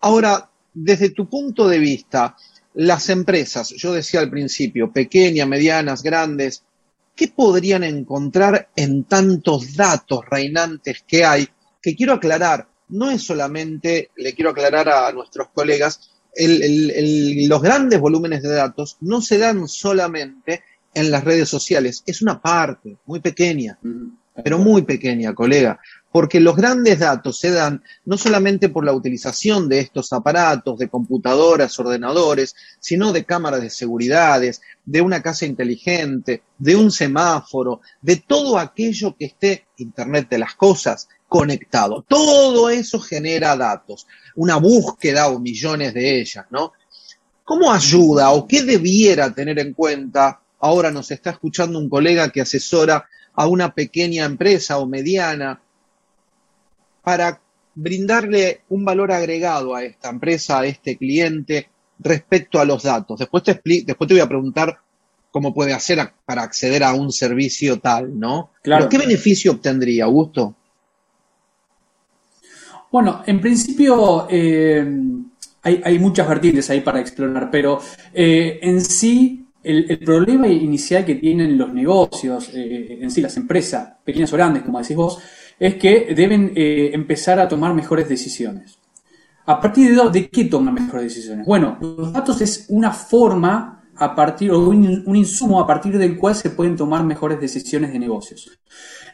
Ahora, 0.00 0.50
desde 0.72 1.10
tu 1.10 1.28
punto 1.28 1.68
de 1.68 1.78
vista, 1.78 2.36
las 2.74 3.08
empresas, 3.10 3.70
yo 3.70 3.92
decía 3.92 4.20
al 4.20 4.30
principio, 4.30 4.92
pequeñas, 4.92 5.46
medianas, 5.46 6.02
grandes, 6.02 6.64
¿qué 7.14 7.28
podrían 7.28 7.84
encontrar 7.84 8.70
en 8.74 9.04
tantos 9.04 9.76
datos 9.76 10.20
reinantes 10.30 11.04
que 11.06 11.24
hay? 11.24 11.48
Que 11.80 11.94
quiero 11.94 12.14
aclarar, 12.14 12.68
no 12.88 13.10
es 13.10 13.22
solamente, 13.22 14.10
le 14.16 14.34
quiero 14.34 14.50
aclarar 14.50 14.88
a 14.88 15.12
nuestros 15.12 15.48
colegas, 15.48 16.10
los 16.34 17.62
grandes 17.62 18.00
volúmenes 18.00 18.42
de 18.42 18.54
datos 18.54 18.96
no 19.00 19.20
se 19.20 19.38
dan 19.38 19.68
solamente 19.68 20.62
en 20.94 21.10
las 21.10 21.24
redes 21.24 21.48
sociales. 21.48 22.02
Es 22.06 22.22
una 22.22 22.40
parte 22.40 22.96
muy 23.06 23.20
pequeña, 23.20 23.78
pero 24.42 24.58
muy 24.58 24.82
pequeña, 24.82 25.34
colega. 25.34 25.78
Porque 26.12 26.40
los 26.40 26.54
grandes 26.54 26.98
datos 26.98 27.40
se 27.40 27.50
dan 27.50 27.82
no 28.04 28.18
solamente 28.18 28.68
por 28.68 28.84
la 28.84 28.92
utilización 28.92 29.68
de 29.68 29.80
estos 29.80 30.12
aparatos, 30.12 30.78
de 30.78 30.88
computadoras, 30.88 31.78
ordenadores, 31.78 32.54
sino 32.78 33.12
de 33.12 33.24
cámaras 33.24 33.62
de 33.62 33.70
seguridades, 33.70 34.60
de 34.84 35.00
una 35.00 35.22
casa 35.22 35.46
inteligente, 35.46 36.42
de 36.58 36.76
un 36.76 36.90
semáforo, 36.90 37.80
de 38.02 38.16
todo 38.16 38.58
aquello 38.58 39.16
que 39.16 39.24
esté 39.24 39.66
Internet 39.78 40.28
de 40.28 40.38
las 40.38 40.54
Cosas 40.54 41.08
conectado. 41.26 42.04
Todo 42.06 42.68
eso 42.68 43.00
genera 43.00 43.56
datos, 43.56 44.06
una 44.36 44.56
búsqueda 44.56 45.28
o 45.28 45.38
millones 45.38 45.94
de 45.94 46.20
ellas, 46.20 46.44
¿no? 46.50 46.72
¿Cómo 47.42 47.72
ayuda 47.72 48.30
o 48.32 48.46
qué 48.46 48.62
debiera 48.62 49.32
tener 49.32 49.58
en 49.58 49.72
cuenta? 49.72 50.40
Ahora 50.60 50.90
nos 50.90 51.10
está 51.10 51.30
escuchando 51.30 51.78
un 51.78 51.88
colega 51.88 52.28
que 52.28 52.42
asesora 52.42 53.06
a 53.34 53.46
una 53.46 53.74
pequeña 53.74 54.26
empresa 54.26 54.76
o 54.76 54.86
mediana 54.86 55.61
para 57.02 57.40
brindarle 57.74 58.62
un 58.68 58.84
valor 58.84 59.12
agregado 59.12 59.74
a 59.74 59.84
esta 59.84 60.10
empresa, 60.10 60.60
a 60.60 60.66
este 60.66 60.96
cliente, 60.96 61.68
respecto 61.98 62.60
a 62.60 62.64
los 62.64 62.82
datos. 62.82 63.18
Después 63.18 63.42
te, 63.42 63.60
después 63.84 64.08
te 64.08 64.14
voy 64.14 64.20
a 64.20 64.28
preguntar 64.28 64.78
cómo 65.30 65.54
puede 65.54 65.72
hacer 65.72 65.98
para 66.24 66.42
acceder 66.42 66.84
a 66.84 66.92
un 66.92 67.10
servicio 67.10 67.80
tal, 67.80 68.18
¿no? 68.18 68.50
Claro. 68.62 68.88
¿Qué 68.88 68.98
beneficio 68.98 69.52
obtendría, 69.52 70.04
Augusto? 70.04 70.54
Bueno, 72.90 73.22
en 73.26 73.40
principio 73.40 74.26
eh, 74.28 74.86
hay, 75.62 75.98
muchas 75.98 76.28
vertientes 76.28 76.68
ahí 76.68 76.82
para 76.82 77.00
explorar, 77.00 77.50
pero 77.50 77.80
eh, 78.12 78.58
en 78.60 78.82
sí 78.82 79.46
el, 79.62 79.98
problema 80.00 80.46
inicial 80.46 81.04
que 81.04 81.14
tienen 81.14 81.56
los 81.56 81.72
negocios, 81.72 82.50
eh, 82.52 82.98
en 83.00 83.10
sí 83.10 83.22
las 83.22 83.36
empresas, 83.38 83.94
pequeñas 84.04 84.32
o 84.34 84.36
grandes, 84.36 84.64
como 84.64 84.78
decís 84.78 84.96
vos, 84.96 85.18
es 85.62 85.76
que 85.76 86.12
deben 86.12 86.52
empezar 86.56 87.38
a 87.38 87.46
tomar 87.46 87.72
mejores 87.72 88.08
decisiones. 88.08 88.78
¿A 89.46 89.60
partir 89.60 89.94
de, 89.94 90.10
de 90.10 90.28
qué 90.28 90.46
toman 90.46 90.74
mejores 90.74 91.04
decisiones? 91.04 91.46
Bueno, 91.46 91.78
los 91.80 92.12
datos 92.12 92.40
es 92.40 92.66
una 92.68 92.90
forma 92.90 93.84
a 93.94 94.14
partir, 94.14 94.50
o 94.50 94.58
un, 94.58 95.14
insumo 95.14 95.60
a 95.60 95.66
partir 95.66 95.96
del 95.98 96.18
cual 96.18 96.34
se 96.34 96.50
pueden 96.50 96.76
tomar 96.76 97.04
mejores 97.04 97.40
decisiones 97.40 97.92
de 97.92 97.98
negocios. 98.00 98.50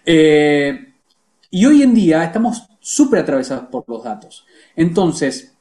y 0.06 1.66
hoy 1.66 1.82
en 1.82 1.94
día 1.94 2.24
estamos 2.24 2.66
súper 2.80 3.20
atravesados 3.20 3.68
por 3.68 3.84
los 3.86 4.02
datos. 4.02 4.46
Entonces, 4.74 5.57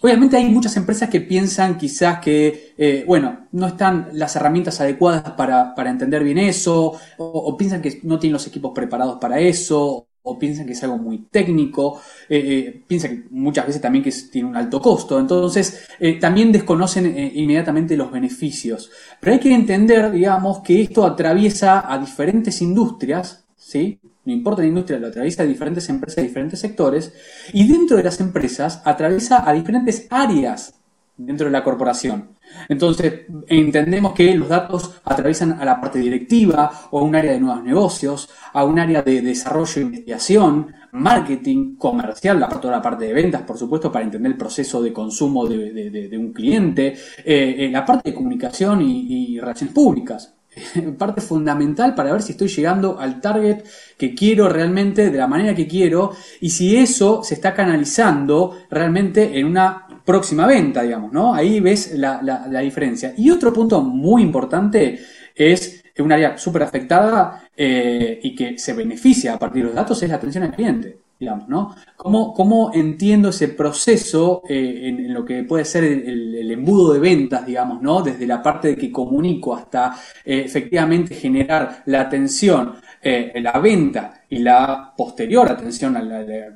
Obviamente 0.00 0.36
hay 0.36 0.44
muchas 0.46 0.76
empresas 0.76 1.08
que 1.08 1.20
piensan 1.20 1.78
quizás 1.78 2.18
que, 2.20 2.74
eh, 2.76 3.04
bueno, 3.06 3.48
no 3.52 3.66
están 3.66 4.10
las 4.12 4.36
herramientas 4.36 4.80
adecuadas 4.80 5.30
para, 5.32 5.74
entender 5.90 6.22
bien 6.22 6.38
eso, 6.38 6.98
o, 7.16 7.56
piensan 7.56 7.80
que 7.80 8.00
no 8.02 8.18
tienen 8.18 8.34
los 8.34 8.46
equipos 8.46 8.72
preparados 8.74 9.18
para 9.18 9.40
eso, 9.40 10.06
o 10.22 10.38
piensan 10.38 10.66
que 10.66 10.72
es 10.72 10.82
algo 10.82 10.98
muy 10.98 11.26
técnico, 11.30 12.00
eh, 12.28 12.38
eh, 12.38 12.82
piensan 12.86 13.10
que 13.10 13.28
muchas 13.30 13.66
veces 13.66 13.80
también 13.80 14.04
que 14.04 14.12
tiene 14.30 14.48
un 14.48 14.56
alto 14.56 14.80
costo, 14.80 15.18
entonces 15.18 15.86
también 16.20 16.52
desconocen 16.52 17.06
inmediatamente 17.34 17.96
los 17.96 18.10
beneficios. 18.10 18.90
Pero 19.20 19.34
hay 19.34 19.40
que 19.40 19.54
entender, 19.54 20.10
digamos, 20.10 20.60
que 20.60 20.82
esto 20.82 21.06
atraviesa 21.06 21.90
a 21.90 21.98
diferentes 21.98 22.60
industrias, 22.60 23.44
¿sí? 23.56 24.00
No 24.26 24.32
importa 24.32 24.62
la 24.62 24.68
industria, 24.68 24.98
lo 24.98 25.06
atraviesa 25.06 25.44
a 25.44 25.46
diferentes 25.46 25.88
empresas, 25.88 26.24
diferentes 26.24 26.58
sectores, 26.60 27.12
y 27.52 27.66
dentro 27.66 27.96
de 27.96 28.02
las 28.02 28.20
empresas 28.20 28.82
atraviesa 28.84 29.48
a 29.48 29.52
diferentes 29.52 30.08
áreas 30.10 30.74
dentro 31.16 31.46
de 31.46 31.52
la 31.52 31.64
corporación. 31.64 32.30
Entonces, 32.68 33.22
entendemos 33.46 34.12
que 34.14 34.34
los 34.34 34.48
datos 34.48 35.00
atraviesan 35.04 35.60
a 35.60 35.64
la 35.64 35.80
parte 35.80 36.00
directiva 36.00 36.88
o 36.90 36.98
a 36.98 37.02
un 37.02 37.14
área 37.14 37.32
de 37.32 37.40
nuevos 37.40 37.62
negocios, 37.62 38.28
a 38.52 38.64
un 38.64 38.78
área 38.78 39.02
de 39.02 39.22
desarrollo 39.22 39.80
e 39.80 39.84
investigación, 39.84 40.74
marketing, 40.92 41.76
comercial, 41.76 42.40
la 42.40 42.48
parte, 42.48 42.68
la 42.68 42.82
parte 42.82 43.06
de 43.06 43.12
ventas, 43.12 43.42
por 43.42 43.56
supuesto, 43.56 43.92
para 43.92 44.04
entender 44.04 44.32
el 44.32 44.38
proceso 44.38 44.82
de 44.82 44.92
consumo 44.92 45.46
de, 45.46 46.18
un 46.18 46.32
cliente, 46.32 46.88
eh, 47.24 47.54
eh, 47.58 47.68
la 47.70 47.84
parte 47.84 48.10
de 48.10 48.16
comunicación 48.16 48.82
y 48.82 49.38
relaciones 49.38 49.74
públicas. 49.74 50.35
parte 50.98 51.20
fundamental 51.20 51.94
para 51.94 52.12
ver 52.12 52.22
si 52.22 52.32
estoy 52.32 52.48
llegando 52.48 52.98
al 52.98 53.20
target 53.20 53.64
que 53.96 54.14
quiero 54.14 54.48
realmente 54.48 55.10
de 55.10 55.18
la 55.18 55.26
manera 55.26 55.54
que 55.54 55.66
quiero 55.66 56.12
y 56.40 56.50
si 56.50 56.76
eso 56.76 57.22
se 57.22 57.34
está 57.34 57.54
canalizando 57.54 58.58
realmente 58.70 59.38
en 59.38 59.46
una 59.46 59.86
próxima 60.04 60.46
venta, 60.46 60.82
digamos, 60.82 61.12
¿no? 61.12 61.34
Ahí 61.34 61.60
ves 61.60 61.92
la, 61.96 62.60
diferencia. 62.60 63.12
Y 63.16 63.30
otro 63.30 63.52
punto 63.52 63.82
muy 63.82 64.22
importante 64.22 65.00
es 65.34 65.84
un 65.98 66.12
área 66.12 66.38
súper 66.38 66.62
afectada 66.62 67.48
eh, 67.56 68.20
y 68.22 68.34
que 68.34 68.58
se 68.58 68.72
beneficia 68.74 69.34
a 69.34 69.38
partir 69.38 69.62
de 69.62 69.68
los 69.68 69.74
datos 69.74 70.02
es 70.02 70.10
la 70.10 70.16
atención 70.16 70.44
al 70.44 70.52
cliente 70.52 71.05
digamos, 71.18 71.48
¿no? 71.48 71.74
¿Cómo, 71.96 72.34
cómo 72.34 72.70
entiendo 72.74 73.30
ese 73.30 73.48
proceso 73.48 74.42
eh, 74.48 74.88
en, 74.88 75.14
lo 75.14 75.24
que 75.24 75.44
puede 75.44 75.64
ser 75.64 75.84
el, 75.84 76.50
embudo 76.50 76.92
de 76.92 77.00
ventas, 77.00 77.46
digamos, 77.46 77.80
¿no? 77.80 78.02
Desde 78.02 78.26
la 78.26 78.42
parte 78.42 78.68
de 78.68 78.76
que 78.76 78.92
comunico 78.92 79.54
hasta 79.54 79.96
eh, 80.24 80.42
efectivamente 80.44 81.14
generar 81.14 81.82
la 81.86 82.02
atención, 82.02 82.74
eh, 83.02 83.32
la 83.36 83.58
venta 83.58 84.22
y 84.28 84.38
la 84.38 84.92
posterior 84.96 85.50
atención 85.50 85.94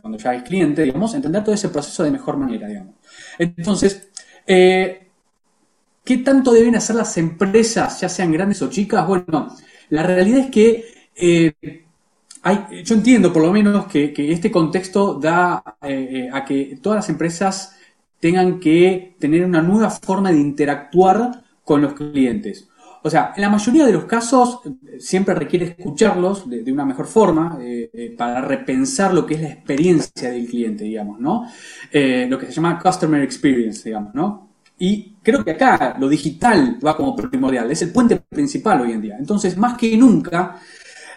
cuando 0.00 0.18
ya 0.18 0.30
hay 0.30 0.40
cliente, 0.40 0.82
digamos, 0.82 1.14
entender 1.14 1.42
todo 1.42 1.54
ese 1.54 1.68
proceso 1.70 2.02
de 2.02 2.10
mejor 2.10 2.36
manera, 2.36 2.68
digamos. 2.68 2.96
Entonces, 3.38 4.10
¿qué 4.46 6.18
tanto 6.24 6.52
deben 6.52 6.76
hacer 6.76 6.96
las 6.96 7.16
empresas, 7.16 8.00
ya 8.00 8.08
sean 8.08 8.32
grandes 8.32 8.60
o 8.62 8.68
chicas? 8.68 9.06
Bueno, 9.06 9.56
la 9.88 10.02
realidad 10.02 10.40
es 10.40 10.50
que 10.50 11.84
yo 12.84 12.94
entiendo 12.94 13.32
por 13.32 13.42
lo 13.42 13.52
menos 13.52 13.86
que, 13.86 14.12
este 14.16 14.50
contexto 14.50 15.14
da 15.14 15.62
eh, 15.82 16.08
eh, 16.10 16.30
a 16.32 16.44
que 16.44 16.78
todas 16.80 16.98
las 16.98 17.08
empresas 17.08 17.76
tengan 18.18 18.58
que 18.58 19.16
tener 19.18 19.44
una 19.44 19.62
nueva 19.62 19.90
forma 19.90 20.30
de 20.30 20.38
interactuar 20.38 21.42
con 21.64 21.82
los 21.82 21.94
clientes. 21.94 22.68
O 23.02 23.08
sea, 23.08 23.32
en 23.34 23.42
la 23.42 23.48
mayoría 23.48 23.86
de 23.86 23.92
los 23.92 24.04
casos 24.04 24.60
siempre 24.98 25.34
requiere 25.34 25.74
escucharlos 25.78 26.48
de, 26.48 26.70
una 26.70 26.84
mejor 26.84 27.06
forma 27.06 27.58
eh, 27.62 28.14
para 28.16 28.42
repensar 28.42 29.14
lo 29.14 29.24
que 29.24 29.34
es 29.34 29.40
la 29.40 29.48
experiencia 29.48 30.30
del 30.30 30.46
cliente, 30.46 30.84
digamos, 30.84 31.18
¿no? 31.18 31.46
lo 31.92 32.38
que 32.38 32.46
se 32.46 32.52
llama 32.52 32.78
Customer 32.78 33.22
Experience, 33.22 33.88
digamos, 33.88 34.14
¿no? 34.14 34.50
Y 34.82 35.16
creo 35.22 35.44
que 35.44 35.50
acá 35.50 35.96
lo 35.98 36.08
digital 36.08 36.78
va 36.84 36.96
como 36.96 37.14
primordial, 37.14 37.70
es 37.70 37.82
el 37.82 37.92
puente 37.92 38.16
principal 38.16 38.80
hoy 38.80 38.92
en 38.92 39.02
día. 39.02 39.16
Entonces, 39.18 39.56
más 39.58 39.76
que 39.76 39.94
nunca, 39.94 40.58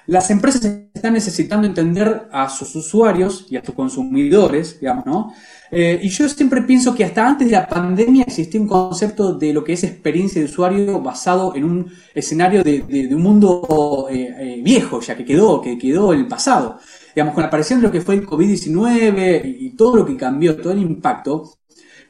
las 0.07 0.29
empresas 0.29 0.63
están 0.93 1.13
necesitando 1.13 1.65
entender 1.65 2.27
a 2.31 2.49
sus 2.49 2.75
usuarios 2.75 3.45
y 3.49 3.57
a 3.57 3.63
sus 3.63 3.73
consumidores, 3.73 4.79
digamos, 4.79 5.05
¿no? 5.05 5.33
Eh, 5.71 5.99
y 6.03 6.09
yo 6.09 6.29
siempre 6.29 6.61
pienso 6.61 6.93
que 6.93 7.03
hasta 7.03 7.27
antes 7.27 7.47
de 7.47 7.53
la 7.53 7.67
pandemia 7.67 8.23
existía 8.23 8.61
un 8.61 8.67
concepto 8.67 9.33
de 9.33 9.53
lo 9.53 9.63
que 9.63 9.73
es 9.73 9.83
experiencia 9.83 10.39
de 10.39 10.45
usuario 10.45 11.01
basado 11.01 11.55
en 11.55 11.63
un 11.63 11.91
escenario 12.13 12.63
de, 12.63 13.09
un 13.11 13.21
mundo 13.21 14.07
eh, 14.11 14.35
eh, 14.37 14.61
viejo, 14.63 14.99
ya 15.01 15.15
que 15.15 15.25
quedó, 15.25 15.61
que 15.61 15.77
quedó 15.77 16.13
en 16.13 16.19
el 16.21 16.27
pasado. 16.27 16.77
Digamos, 17.15 17.33
con 17.33 17.41
la 17.41 17.47
aparición 17.47 17.79
de 17.79 17.87
lo 17.87 17.91
que 17.91 18.01
fue 18.01 18.15
el 18.15 18.27
COVID-19 18.27 19.57
y 19.59 19.71
todo 19.71 19.97
lo 19.97 20.05
que 20.05 20.15
cambió, 20.15 20.55
todo 20.57 20.73
el 20.73 20.79
impacto, 20.79 21.57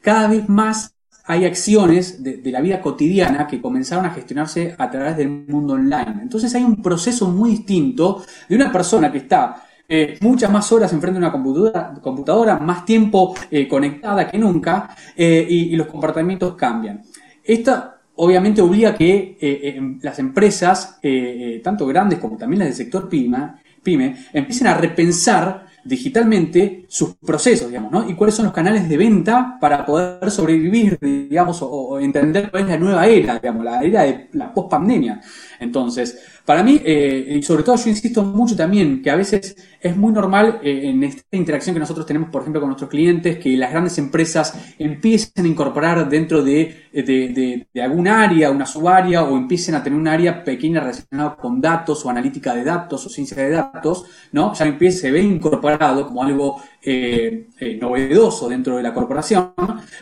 cada 0.02 0.28
vez 0.28 0.48
más 0.48 0.93
hay 1.26 1.46
acciones 1.46 2.22
de, 2.22 2.40
la 2.52 2.60
vida 2.60 2.80
cotidiana 2.80 3.46
que 3.46 3.60
comenzaron 3.60 4.04
a 4.04 4.10
gestionarse 4.10 4.74
a 4.76 4.90
través 4.90 5.16
del 5.16 5.30
mundo 5.30 5.74
online. 5.74 6.20
Entonces 6.22 6.54
hay 6.54 6.62
un 6.62 6.82
proceso 6.82 7.28
muy 7.28 7.50
distinto 7.50 8.22
de 8.48 8.56
una 8.56 8.70
persona 8.70 9.10
que 9.10 9.18
está 9.18 9.62
eh, 9.88 10.18
muchas 10.20 10.50
más 10.50 10.70
horas 10.70 10.92
enfrente 10.92 11.18
de 11.18 11.26
una 11.26 12.00
computadora, 12.02 12.58
más 12.58 12.84
tiempo 12.84 13.34
eh, 13.50 13.66
conectada 13.66 14.30
que 14.30 14.38
nunca 14.38 14.94
eh, 15.16 15.46
y, 15.48 15.74
los 15.76 15.86
comportamientos 15.86 16.54
cambian. 16.56 17.02
Esto 17.42 17.92
obviamente 18.16 18.60
obliga 18.60 18.90
a 18.90 18.94
que 18.94 19.36
em, 19.40 19.98
las 20.02 20.18
empresas, 20.18 21.00
tanto 21.62 21.86
grandes 21.86 22.18
como 22.18 22.36
también 22.36 22.60
las 22.60 22.68
del 22.68 22.76
sector 22.76 23.08
pyme, 23.08 24.16
empiecen 24.32 24.66
a 24.66 24.74
repensar 24.74 25.66
digitalmente 25.84 26.83
sus 26.94 27.16
procesos, 27.16 27.66
digamos, 27.66 27.90
¿no? 27.90 28.08
Y 28.08 28.14
cuáles 28.14 28.36
son 28.36 28.44
los 28.44 28.54
canales 28.54 28.88
de 28.88 28.96
venta 28.96 29.58
para 29.60 29.84
poder 29.84 30.30
sobrevivir, 30.30 30.96
digamos, 31.00 31.58
o, 31.60 31.98
entender 31.98 32.52
cuál 32.52 32.62
es 32.62 32.68
la 32.68 32.78
nueva 32.78 33.04
era, 33.08 33.34
digamos, 33.40 33.64
la 33.64 33.82
era 33.82 34.02
de 34.04 34.28
la 34.34 34.54
post-pandemia. 34.54 35.20
Entonces, 35.58 36.16
para 36.44 36.62
mí, 36.62 36.80
eh, 36.84 37.36
y 37.36 37.42
sobre 37.42 37.64
todo 37.64 37.74
yo 37.74 37.88
insisto 37.88 38.22
mucho 38.22 38.54
también, 38.54 39.02
que 39.02 39.10
a 39.10 39.16
veces 39.16 39.56
es 39.80 39.96
muy 39.96 40.12
normal 40.12 40.60
eh, 40.62 40.82
en 40.84 41.02
esta 41.02 41.36
interacción 41.36 41.74
que 41.74 41.80
nosotros 41.80 42.06
tenemos, 42.06 42.30
por 42.30 42.42
ejemplo, 42.42 42.60
con 42.60 42.68
nuestros 42.68 42.90
clientes, 42.90 43.38
que 43.38 43.56
las 43.56 43.72
grandes 43.72 43.98
empresas 43.98 44.54
empiecen 44.78 45.46
a 45.46 45.48
incorporar 45.48 46.08
dentro 46.08 46.44
de, 46.44 46.84
de, 46.92 47.82
algún 47.82 48.06
área, 48.06 48.52
una 48.52 48.66
subárea, 48.66 49.24
o 49.24 49.36
empiecen 49.36 49.74
a 49.74 49.82
tener 49.82 49.98
un 49.98 50.06
área 50.06 50.44
pequeña 50.44 50.78
relacionada 50.78 51.34
con 51.34 51.60
datos 51.60 52.06
o 52.06 52.10
analítica 52.10 52.54
de 52.54 52.62
datos 52.62 53.04
o 53.04 53.08
ciencia 53.08 53.36
de 53.42 53.50
datos, 53.50 54.04
¿no? 54.30 54.54
Ya 54.54 54.66
empiece, 54.66 54.98
se 54.98 55.10
ve 55.10 55.22
incorporado 55.22 56.06
como 56.06 56.22
algo 56.22 56.62
eh, 56.86 57.46
eh, 57.58 57.78
novedoso 57.80 58.46
dentro 58.46 58.76
de 58.76 58.82
la 58.82 58.92
corporación, 58.92 59.54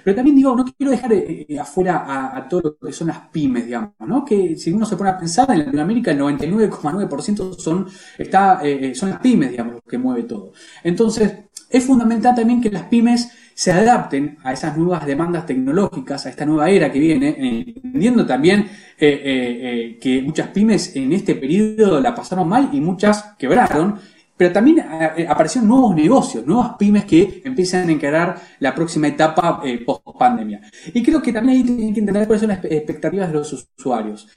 pero 0.02 0.16
también 0.16 0.34
digo, 0.34 0.56
no 0.56 0.64
quiero 0.64 0.90
dejar 0.90 1.12
eh, 1.12 1.46
afuera 1.60 2.36
a, 2.36 2.48
todo 2.48 2.76
lo 2.80 2.88
que 2.88 2.92
son 2.92 3.06
las 3.06 3.18
pymes, 3.30 3.66
digamos, 3.66 3.92
que 4.26 4.56
si 4.56 4.72
uno 4.72 4.84
se 4.84 4.96
pone 4.96 5.10
a 5.10 5.16
pensar, 5.16 5.48
en 5.52 5.60
Latinoamérica 5.60 6.10
el 6.10 6.18
99,9% 6.18 7.54
son, 7.56 7.86
está, 8.18 8.60
son 8.94 9.10
las 9.10 9.20
pymes, 9.20 9.52
digamos, 9.52 9.76
que 9.88 9.96
mueve 9.96 10.24
todo. 10.24 10.54
Entonces, 10.82 11.32
es 11.70 11.84
fundamental 11.84 12.34
también 12.34 12.60
que 12.60 12.70
las 12.70 12.82
pymes 12.84 13.30
se 13.54 13.70
adapten 13.70 14.38
a 14.42 14.52
esas 14.52 14.76
nuevas 14.76 15.06
demandas 15.06 15.46
tecnológicas, 15.46 16.26
a 16.26 16.30
esta 16.30 16.44
nueva 16.44 16.68
era 16.68 16.90
que 16.90 16.98
viene, 16.98 17.28
entendiendo 17.38 18.26
también 18.26 18.68
que 18.98 20.22
muchas 20.24 20.48
pymes 20.48 20.96
en 20.96 21.12
este 21.12 21.36
periodo 21.36 22.00
la 22.00 22.12
pasaron 22.12 22.48
mal 22.48 22.70
y 22.72 22.80
muchas 22.80 23.34
quebraron, 23.38 24.00
pero 24.36 24.52
también 24.52 24.78
eh, 24.78 25.10
eh, 25.18 25.26
aparecieron 25.28 25.68
nuevos 25.68 25.94
negocios, 25.94 26.46
nuevas 26.46 26.74
pymes 26.78 27.04
que 27.04 27.42
empiezan 27.44 27.88
a 27.88 27.92
encarar 27.92 28.40
la 28.60 28.74
próxima 28.74 29.08
etapa 29.08 29.60
eh, 29.64 29.78
post 29.84 30.02
pandemia. 30.18 30.60
Y 30.92 31.02
creo 31.02 31.22
que 31.22 31.32
también 31.32 31.58
ahí 31.58 31.64
tienen 31.64 31.94
que 31.94 32.00
entender 32.00 32.26
cuáles 32.26 32.40
son 32.40 32.48
las 32.48 32.64
expectativas 32.64 33.28
de 33.28 33.34
los 33.34 33.68
usuarios. 33.78 34.28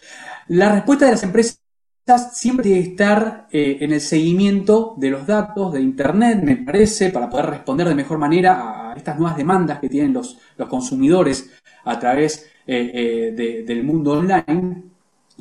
La 0.50 0.72
respuesta 0.72 1.06
de 1.06 1.12
las 1.12 1.24
empresas 1.24 1.60
siempre 2.34 2.64
tiene 2.64 2.84
que 2.84 2.90
estar 2.92 3.48
en 3.52 3.92
el 3.92 4.02
seguimiento 4.02 4.94
de 4.98 5.10
los 5.10 5.25
datos 5.25 5.74
de 5.74 5.82
Internet, 5.82 6.40
me 6.44 6.58
parece, 6.58 7.10
para 7.10 7.28
poder 7.28 7.48
responder 7.48 7.88
de 7.88 7.96
mejor 7.96 8.20
manera 8.20 8.92
a 8.92 8.94
estas 8.94 9.18
nuevas 9.18 9.36
demandas 9.36 9.80
que 9.80 9.90
tienen 9.90 10.14
los, 10.14 10.38
los 10.56 10.70
consumidores 10.70 11.50
a 11.84 11.98
través 11.98 12.48
del 12.68 13.84
mundo 13.84 14.12
online. 14.12 14.95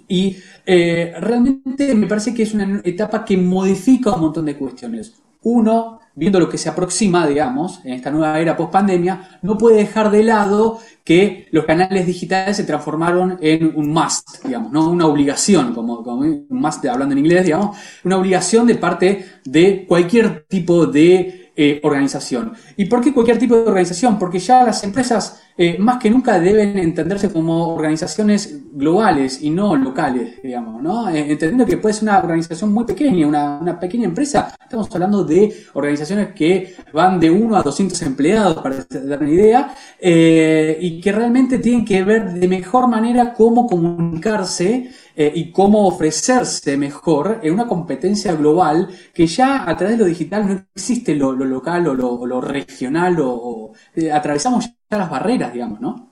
Y 0.08 0.36
eh, 0.66 1.14
realmente 1.18 1.94
me 1.94 2.06
parece 2.06 2.34
que 2.34 2.42
es 2.42 2.54
una 2.54 2.80
etapa 2.84 3.24
que 3.24 3.36
modifica 3.36 4.12
un 4.12 4.20
montón 4.20 4.46
de 4.46 4.56
cuestiones. 4.56 5.14
Uno, 5.42 6.00
viendo 6.14 6.40
lo 6.40 6.48
que 6.48 6.58
se 6.58 6.68
aproxima, 6.68 7.26
digamos, 7.26 7.80
en 7.84 7.94
esta 7.94 8.10
nueva 8.10 8.38
era 8.40 8.56
post-pandemia, 8.56 9.38
no 9.42 9.58
puede 9.58 9.78
dejar 9.78 10.10
de 10.10 10.22
lado 10.22 10.78
que 11.04 11.48
los 11.50 11.64
canales 11.64 12.06
digitales 12.06 12.56
se 12.56 12.64
transformaron 12.64 13.38
en 13.40 13.72
un 13.76 13.90
must, 13.90 14.44
digamos, 14.44 14.72
no 14.72 14.88
una 14.88 15.06
obligación, 15.06 15.74
como, 15.74 16.02
como 16.02 16.20
un 16.22 16.46
must 16.48 16.84
hablando 16.86 17.12
en 17.12 17.18
inglés, 17.18 17.44
digamos, 17.44 17.76
una 18.04 18.16
obligación 18.16 18.66
de 18.66 18.74
parte 18.76 19.24
de 19.44 19.84
cualquier 19.86 20.46
tipo 20.48 20.86
de 20.86 21.52
eh, 21.56 21.80
organización. 21.84 22.52
¿Y 22.76 22.86
por 22.86 23.00
qué 23.00 23.12
cualquier 23.12 23.38
tipo 23.38 23.54
de 23.54 23.62
organización? 23.62 24.18
Porque 24.18 24.38
ya 24.38 24.64
las 24.64 24.82
empresas 24.82 25.40
eh, 25.56 25.78
más 25.78 25.98
que 25.98 26.10
nunca 26.10 26.38
deben 26.40 26.78
entenderse 26.78 27.30
como 27.30 27.74
organizaciones 27.74 28.62
globales 28.72 29.40
y 29.42 29.50
no 29.50 29.76
locales, 29.76 30.42
digamos, 30.42 30.82
¿no? 30.82 31.08
Eh, 31.08 31.30
entendiendo 31.30 31.64
que 31.66 31.76
puede 31.76 31.94
ser 31.94 32.04
una 32.04 32.18
organización 32.18 32.72
muy 32.72 32.84
pequeña, 32.84 33.26
una, 33.26 33.78
pequeña 33.78 34.06
empresa. 34.06 34.54
Estamos 34.60 34.88
hablando 34.92 35.24
de 35.24 35.66
organizaciones 35.74 36.34
que 36.34 36.74
van 36.92 37.20
de 37.20 37.30
1 37.30 37.56
a 37.56 37.62
200 37.62 38.02
empleados, 38.02 38.56
para 38.62 38.84
dar 38.90 39.20
una 39.20 39.30
idea, 39.30 39.74
y 40.00 41.00
que 41.00 41.12
realmente 41.12 41.58
tienen 41.58 41.84
que 41.84 42.02
ver 42.02 42.32
de 42.32 42.48
mejor 42.48 42.88
manera 42.88 43.32
cómo 43.32 43.66
comunicarse 43.66 44.90
eh, 45.16 45.30
y 45.32 45.52
cómo 45.52 45.86
ofrecerse 45.86 46.76
mejor 46.76 47.38
en 47.44 47.54
una 47.54 47.68
competencia 47.68 48.34
global 48.34 48.88
que 49.12 49.28
ya 49.28 49.62
a 49.68 49.76
través 49.76 49.96
de 49.96 50.02
lo 50.02 50.08
digital 50.08 50.48
no 50.48 50.66
existe 50.74 51.14
lo, 51.14 51.32
local 51.34 51.86
o 51.86 51.94
lo, 52.26 52.40
regional 52.40 53.18
o, 53.20 53.72
eh, 53.94 54.10
atravesamos 54.10 54.68
las 54.98 55.10
barreras, 55.10 55.52
digamos, 55.52 55.80
¿no? 55.80 56.10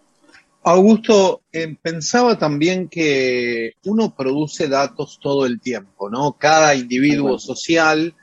Augusto, 0.65 1.43
eh, 1.53 1.77
pensaba 1.81 2.39
también 2.39 2.89
que 2.89 3.75
uno 3.85 4.15
produce 4.15 4.69
datos 4.69 5.19
todo 5.21 5.45
el 5.45 5.61
tiempo, 5.61 6.09
¿no? 6.09 6.37
Cada 6.39 6.75
individuo 6.77 7.39
social, 7.39 8.15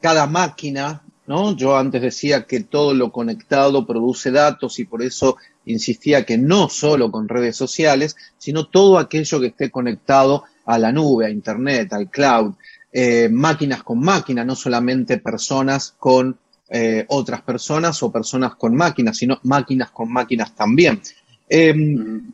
cada 0.00 0.26
máquina, 0.26 1.02
¿no? 1.28 1.54
Yo 1.56 1.76
antes 1.76 2.02
decía 2.02 2.44
que 2.44 2.60
todo 2.60 2.92
lo 2.92 3.12
conectado 3.12 3.86
produce 3.86 4.32
datos 4.32 4.80
y 4.80 4.84
por 4.84 5.02
eso 5.02 5.36
insistía 5.64 6.24
que 6.24 6.38
no 6.38 6.68
solo 6.68 7.10
con 7.12 7.28
redes 7.28 7.56
sociales, 7.56 8.16
sino 8.36 8.66
todo 8.66 8.98
aquello 8.98 9.40
que 9.40 9.48
esté 9.48 9.70
conectado 9.70 10.44
a 10.64 10.78
la 10.78 10.90
nube, 10.90 11.26
a 11.26 11.30
Internet, 11.30 11.92
al 11.92 12.10
cloud, 12.10 12.54
eh, 12.92 13.28
máquinas 13.30 13.82
con 13.82 14.00
máquinas, 14.00 14.46
no 14.46 14.56
solamente 14.56 15.18
personas 15.18 15.94
con 15.98 16.38
eh, 16.68 17.04
otras 17.08 17.42
personas 17.42 18.02
o 18.02 18.10
personas 18.10 18.56
con 18.56 18.74
máquinas, 18.74 19.16
sino 19.16 19.38
máquinas 19.44 19.90
con 19.90 20.12
máquinas 20.12 20.54
también. 20.54 21.00
Em, 21.48 22.32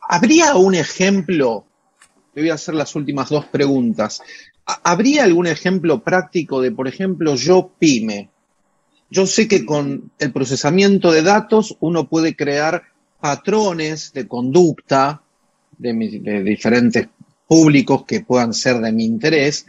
¿Habría 0.00 0.54
un 0.56 0.74
ejemplo? 0.74 1.64
Le 2.34 2.42
voy 2.42 2.50
a 2.50 2.54
hacer 2.54 2.74
las 2.74 2.94
últimas 2.94 3.28
dos 3.28 3.46
preguntas. 3.46 4.22
¿Habría 4.64 5.24
algún 5.24 5.46
ejemplo 5.46 6.02
práctico 6.02 6.60
de, 6.60 6.70
por 6.70 6.86
ejemplo, 6.86 7.34
yo 7.34 7.72
pyme, 7.78 8.30
yo 9.12 9.26
sé 9.26 9.46
que 9.46 9.66
con 9.66 10.10
el 10.18 10.32
procesamiento 10.32 11.12
de 11.12 11.20
datos 11.20 11.76
uno 11.80 12.08
puede 12.08 12.34
crear 12.34 12.82
patrones 13.20 14.12
de 14.14 14.26
conducta 14.26 15.20
de, 15.76 16.42
diferentes 16.42 17.08
públicos 17.46 18.04
que 18.06 18.22
puedan 18.22 18.54
ser 18.54 18.78
de 18.78 18.90
mi 18.90 19.04
interés, 19.04 19.66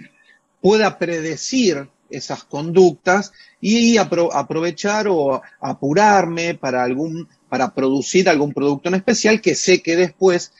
pueda 0.61 0.97
predecir 0.97 1.89
esas 2.15 2.43
conductas 2.43 3.33
y 3.59 3.97
aprovechar 3.97 5.07
o 5.09 5.41
apurarme 5.59 6.55
para 6.55 6.83
algún 6.83 7.27
para 7.49 7.73
producir 7.73 8.27
algún 8.29 8.53
producto 8.53 8.89
en 8.89 8.95
especial 8.95 9.41
que 9.41 9.55
sé 9.55 9.81
que 9.81 9.95
después 9.95 10.53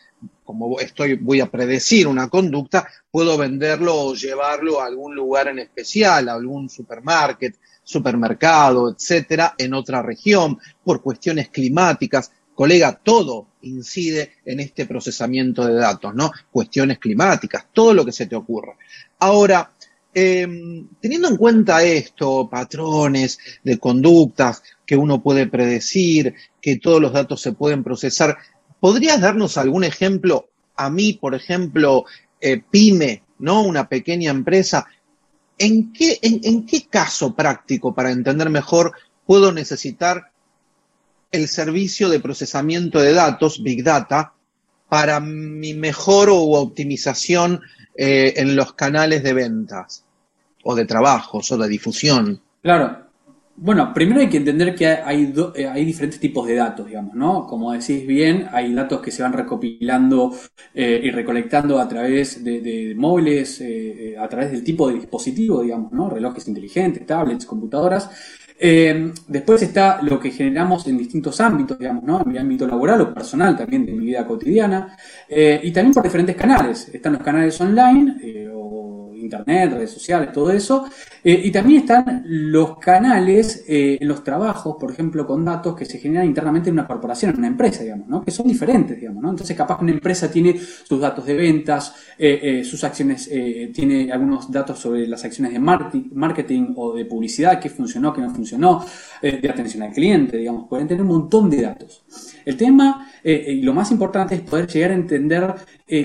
como 0.44 0.80
estoy 0.80 1.16
voy 1.16 1.42
a 1.42 1.50
predecir 1.50 2.08
una 2.08 2.30
conducta 2.30 2.88
puedo 3.12 3.38
venderlo 3.38 3.96
o 3.96 4.14
llevarlo 4.14 4.82
a 4.82 4.86
algún 4.86 5.16
lugar 5.16 5.48
en 5.48 5.60
especial 5.60 6.30
a 6.30 6.34
algún 6.34 6.70
supermarket 6.70 7.56
supermercado, 7.84 8.92
etcétera, 8.92 9.56
en 9.58 9.74
otra 9.74 10.02
región, 10.02 10.58
por 10.84 11.02
cuestiones 11.02 11.50
climáticas. 11.50 12.32
Colega, 12.56 13.00
todo 13.02 13.48
incide 13.64 14.34
en 14.46 14.60
este 14.60 14.86
procesamiento 14.86 15.66
de 15.66 15.74
datos, 15.74 16.14
¿no? 16.14 16.32
Cuestiones 16.52 17.00
climáticas, 17.00 17.66
todo 17.74 17.94
lo 17.94 18.06
que 18.06 18.12
se 18.12 18.28
te 18.28 18.36
ocurra. 18.36 18.76
Ahora, 19.20 19.73
em, 20.14 20.88
teniendo 21.00 21.28
en 21.28 21.38
cuenta 21.38 21.84
esto, 21.84 22.50
patrones 22.50 23.40
de 23.64 23.78
conductas 23.78 24.64
que 24.86 24.96
uno 24.96 25.22
puede 25.22 25.48
predecir, 25.48 26.34
que 26.62 26.78
todos 26.78 27.02
los 27.02 27.14
datos 27.14 27.42
se 27.42 27.54
pueden 27.54 27.84
procesar, 27.84 28.38
¿podrías 28.80 29.22
darnos 29.22 29.58
algún 29.58 29.84
ejemplo? 29.84 30.50
A 30.76 30.90
mí, 30.90 31.14
por 31.14 31.36
ejemplo, 31.36 32.06
eh, 32.42 32.62
pyme, 32.70 33.24
¿no? 33.40 33.64
Una 33.64 33.88
pequeña 33.88 34.32
empresa 34.32 34.88
¿en 35.58 35.94
qué, 35.94 36.20
en, 36.22 36.66
qué 36.66 36.88
caso 36.88 37.36
práctico, 37.36 37.94
para 37.94 38.12
entender 38.12 38.50
mejor, 38.50 38.94
puedo 39.26 39.52
necesitar 39.52 40.32
el 41.32 41.48
servicio 41.48 42.10
de 42.10 42.20
procesamiento 42.20 43.00
de 43.00 43.14
datos, 43.14 43.62
Big 43.64 43.84
Data, 43.84 44.34
para 44.90 45.20
mi 45.20 45.74
mejor 45.74 46.30
o 46.30 46.38
optimización 46.38 47.62
eh, 47.96 48.34
en 48.38 48.56
los 48.56 48.74
canales 48.74 49.24
de 49.24 49.34
ventas 49.34 50.03
o 50.64 50.76
de 50.76 50.86
trabajos 50.86 51.52
o 51.52 51.58
de 51.58 51.68
difusión? 51.68 52.40
Claro, 52.62 53.04
bueno, 53.56 53.94
primero 53.94 54.20
hay 54.20 54.30
que 54.30 54.38
entender 54.38 54.74
que 54.74 54.88
hay, 54.88 55.32
eh, 55.56 55.68
hay 55.68 55.86
diferentes 55.86 56.20
tipos 56.20 56.48
de 56.48 56.56
datos, 56.56 56.88
digamos, 56.88 57.14
¿no? 57.14 57.46
Como 57.46 57.72
decís 57.72 58.06
bien, 58.08 58.48
hay 58.52 58.74
datos 58.74 59.00
que 59.00 59.12
se 59.12 59.22
van 59.22 59.32
recopilando 59.32 60.34
eh, 60.74 61.00
y 61.04 61.12
recolectando 61.12 61.80
a 61.80 61.88
través 61.88 62.44
de, 62.44 62.94
móviles, 62.98 63.62
eh, 63.62 64.16
a 64.20 64.28
través 64.28 64.52
del 64.52 64.64
tipo 64.64 64.88
de 64.88 64.96
dispositivo, 64.96 65.62
digamos, 65.62 65.92
¿no? 65.92 66.10
Relojes 66.10 66.48
inteligentes, 66.48 67.06
tablets, 67.06 67.46
computadoras. 67.46 68.10
después 69.28 69.62
está 69.62 70.02
lo 70.02 70.20
que 70.20 70.32
generamos 70.32 70.88
en 70.88 70.98
distintos 70.98 71.40
ámbitos, 71.40 71.78
digamos, 71.78 72.04
¿no? 72.04 72.22
En 72.22 72.32
mi 72.32 72.38
ámbito 72.40 72.66
laboral 72.68 73.02
o 73.02 73.14
personal 73.14 73.56
también 73.56 73.86
de 73.86 73.94
mi 73.94 74.06
vida 74.06 74.26
cotidiana. 74.26 74.98
y 75.30 75.72
también 75.72 75.94
por 75.94 76.04
diferentes 76.04 76.36
canales. 76.36 76.90
Están 76.94 77.14
los 77.14 77.22
canales 77.22 77.60
online 77.62 78.52
internet, 79.24 79.74
redes 79.74 79.92
sociales, 79.92 80.32
todo 80.32 80.52
eso. 80.52 80.86
Eh, 81.24 81.42
y 81.46 81.52
también 81.52 81.82
están 81.82 82.24
los 82.26 82.78
canales 82.80 83.64
eh, 83.68 83.98
los 84.02 84.24
trabajos, 84.24 84.76
por 84.78 84.92
ejemplo, 84.92 85.26
con 85.26 85.46
datos 85.46 85.74
que 85.76 85.86
se 85.86 85.98
generan 85.98 86.26
internamente 86.28 86.70
en 86.70 86.74
una 86.74 86.86
corporación, 86.86 87.32
en 87.32 87.38
una 87.38 87.48
empresa, 87.48 87.84
digamos, 87.84 88.08
¿no? 88.10 88.24
Que 88.24 88.32
son 88.32 88.48
diferentes, 88.48 89.00
digamos, 89.00 89.24
¿no? 89.24 89.30
Entonces, 89.30 89.56
capaz 89.56 89.78
que 89.78 89.86
una 89.86 89.94
empresa 89.94 90.30
tiene 90.30 90.60
sus 90.60 91.00
datos 91.00 91.26
de 91.26 91.34
ventas, 91.34 91.96
eh, 92.18 92.62
sus 92.66 92.84
acciones, 92.84 93.30
tiene 93.74 94.12
algunos 94.12 94.52
datos 94.52 94.80
sobre 94.80 95.08
las 95.08 95.24
acciones 95.24 95.54
de 95.54 95.60
marketing 95.60 96.74
o 96.76 96.94
de 96.94 97.06
publicidad, 97.06 97.60
qué 97.60 97.70
funcionó, 97.70 98.14
qué 98.14 98.22
no 98.22 98.30
funcionó, 98.30 98.86
de 99.22 99.50
atención 99.50 99.84
al 99.84 99.94
cliente, 99.94 100.38
digamos, 100.38 100.68
pueden 100.68 100.88
tener 100.88 101.02
un 101.02 101.08
montón 101.08 101.50
de 101.50 101.62
datos. 101.62 102.04
El 102.46 102.58
tema, 102.58 103.10
y 103.24 103.62
lo 103.62 103.74
más 103.74 103.92
importante, 103.92 104.36
es 104.36 104.42
poder 104.42 104.68
llegar 104.68 104.92
a 104.92 104.96
entender 104.96 105.54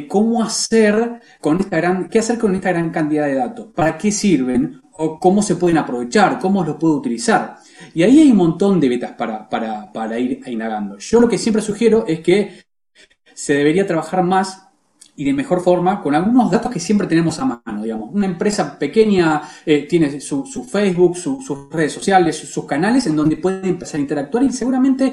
cómo 0.06 0.42
hacer 0.42 1.20
con 1.40 1.60
esta 1.60 1.76
gran, 1.78 2.08
qué 2.08 2.20
hacer 2.20 2.38
con 2.38 2.54
esta 2.54 2.70
gran 2.70 2.90
cantidad 2.90 3.07
de 3.08 3.34
datos, 3.34 3.68
para 3.74 3.96
qué 3.96 4.12
sirven 4.12 4.80
o 4.92 5.18
cómo 5.18 5.42
se 5.42 5.56
pueden 5.56 5.78
aprovechar, 5.78 6.38
cómo 6.38 6.64
los 6.64 6.76
puedo 6.76 6.94
utilizar. 6.96 7.56
Y 7.94 8.02
ahí 8.02 8.20
hay 8.20 8.30
un 8.30 8.36
montón 8.36 8.80
de 8.80 8.88
betas 8.88 9.12
para, 9.12 9.48
para, 9.48 10.18
ir 10.18 10.40
indagando. 10.46 10.98
Yo 10.98 11.20
lo 11.20 11.28
que 11.28 11.38
siempre 11.38 11.62
sugiero 11.62 12.04
es 12.06 12.20
que 12.20 12.64
se 13.32 13.54
debería 13.54 13.86
trabajar 13.86 14.24
más 14.24 14.64
y 15.14 15.24
de 15.24 15.32
mejor 15.32 15.62
forma 15.62 16.00
con 16.00 16.14
algunos 16.14 16.50
datos 16.50 16.70
que 16.70 16.80
siempre 16.80 17.06
tenemos 17.06 17.38
a 17.38 17.44
mano, 17.44 17.82
digamos. 17.82 18.10
Una 18.12 18.26
empresa 18.26 18.78
pequeña 18.78 19.42
eh, 19.64 19.86
tiene 19.88 20.20
su, 20.20 20.44
Facebook, 20.64 21.16
sus 21.16 21.70
redes 21.70 21.92
sociales, 21.92 22.36
sus 22.36 22.64
canales 22.64 23.06
en 23.06 23.16
donde 23.16 23.36
puede 23.36 23.68
empezar 23.68 23.98
a 23.98 24.02
interactuar 24.02 24.44
y 24.44 24.52
seguramente 24.52 25.12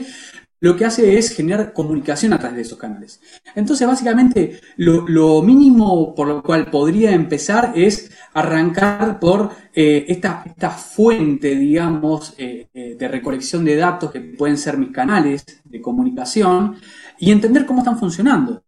lo 0.60 0.76
que 0.76 0.86
hace 0.86 1.18
es 1.18 1.36
generar 1.36 1.74
comunicación 1.74 2.34
a 2.34 2.40
través 2.40 2.56
de 2.56 2.62
esos 2.64 2.78
canales. 2.78 3.22
Entonces, 3.56 3.86
básicamente, 3.86 4.60
lo, 4.78 5.42
mínimo 5.42 6.16
por 6.16 6.28
lo 6.28 6.42
cual 6.42 6.72
podría 6.72 7.12
empezar 7.12 7.74
es 7.76 8.12
arrancar 8.34 9.20
por 9.20 9.52
eh, 9.74 10.06
esta, 10.08 10.44
fuente, 10.72 11.56
digamos, 11.56 12.34
eh, 12.38 12.68
eh, 12.74 12.96
de 12.98 13.08
recolección 13.08 13.66
de 13.66 13.76
datos 13.76 14.12
que 14.12 14.22
pueden 14.22 14.58
ser 14.58 14.78
mis 14.78 14.92
canales 14.92 15.46
de 15.64 15.82
comunicación 15.82 16.78
y 17.20 17.32
entender 17.32 17.66
cómo 17.66 17.80
están 17.80 18.00
funcionando. 18.00 18.64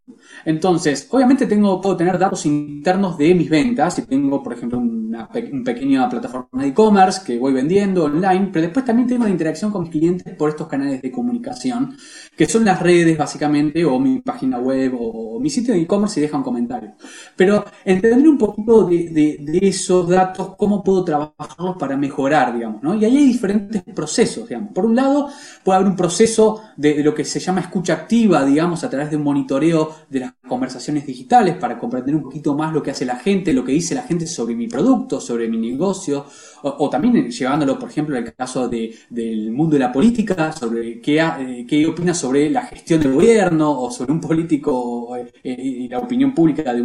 Entonces, 0.45 1.08
obviamente 1.10 1.45
tengo, 1.45 1.82
puedo 1.82 1.97
tener 1.97 2.17
datos 2.17 2.45
internos 2.45 3.17
de 3.17 3.34
mis 3.34 3.50
ventas, 3.50 3.95
si 3.95 4.04
tengo, 4.04 4.43
por 4.43 4.54
ejemplo, 4.54 4.80
una, 5.08 5.30
pequeña 5.30 6.10
plataforma 6.10 6.62
de 6.62 6.67
e-commerce 6.70 7.22
que 7.26 7.38
voy 7.39 7.54
vendiendo 7.54 8.06
online, 8.06 8.50
pero 8.52 8.63
después 8.63 8.86
también 8.86 9.08
tengo 9.08 9.24
la 9.24 9.30
interacción 9.30 9.72
con 9.72 9.84
mis 9.84 9.91
clientes 9.91 10.36
por 10.36 10.50
estos 10.50 10.67
canales 10.67 11.02
de 11.02 11.12
comunicación, 11.12 11.96
que 12.36 12.46
son 12.46 12.65
las 12.65 12.82
redes 12.82 13.17
básicamente, 13.17 13.84
o 13.86 14.00
mi 14.00 14.22
página 14.22 14.60
web, 14.60 14.96
o, 15.00 15.39
mi 15.39 15.50
sitio 15.50 15.74
de 15.74 15.82
e-commerce 15.82 16.20
y 16.20 16.24
deja 16.24 16.38
un 16.38 16.43
comentario. 16.43 16.93
Pero 17.36 17.65
entender 17.86 18.28
un 18.28 18.38
poquito 18.38 18.86
de, 18.86 19.60
esos 19.62 20.08
datos, 20.08 20.56
cómo 20.58 20.84
puedo 20.84 21.04
trabajarlos 21.04 21.78
para 21.78 21.98
mejorar, 21.98 22.54
digamos, 22.54 22.84
¿no? 22.84 22.96
Y 22.96 23.06
ahí 23.06 23.17
hay 23.17 23.28
diferentes 23.28 23.84
procesos, 23.84 24.48
digamos. 24.48 24.72
Por 24.74 24.86
un 24.86 24.96
lado, 24.96 25.30
puede 25.63 25.78
haber 25.78 25.89
un 25.89 25.96
proceso 25.96 26.62
de, 26.76 26.96
de 26.96 27.04
lo 27.04 27.13
que 27.13 27.24
se 27.26 27.39
llama 27.39 27.62
escucha 27.62 27.93
activa, 27.93 28.46
digamos, 28.46 28.84
a 28.84 28.89
través 28.89 29.10
de 29.10 29.17
un 29.17 29.24
monitoreo 29.24 29.96
de 30.10 30.20
las 30.22 30.34
conversaciones 30.48 31.06
digitales 31.06 31.56
para 31.56 31.78
comprender 31.78 32.15
un 32.15 32.24
poquito 32.24 32.56
más 32.56 32.74
lo 32.74 32.82
que 32.82 32.91
hace 32.91 33.06
la 33.06 33.17
gente, 33.17 33.54
lo 33.54 33.63
que 33.63 33.72
dice 33.72 33.96
la 33.96 34.04
gente 34.04 34.28
sobre 34.28 34.56
mi 34.56 34.67
producto, 34.67 34.96
sobre 35.19 35.47
mi 35.47 35.57
negocio, 35.57 36.25
o, 36.63 36.89
también 36.89 37.29
llevándolo, 37.29 37.77
por 37.77 37.89
ejemplo, 37.89 38.17
al 38.17 38.33
caso 38.33 38.67
de, 38.67 38.93
del 39.10 39.51
mundo 39.51 39.75
de 39.75 39.79
la 39.79 39.91
política, 39.91 40.51
sobre 40.51 40.99
qué, 40.99 41.19
eh, 41.19 41.65
qué 41.67 41.86
opina 41.86 42.13
sobre 42.13 42.49
la 42.49 42.63
gestión 42.63 42.99
del 43.01 43.13
gobierno 43.13 43.79
o 43.79 43.91
sobre 43.91 44.12
un 44.12 44.19
político 44.19 45.15
eh, 45.15 45.31
y 45.43 45.88
la 45.88 45.99
opinión 45.99 46.33
pública 46.33 46.73
de, 46.73 46.81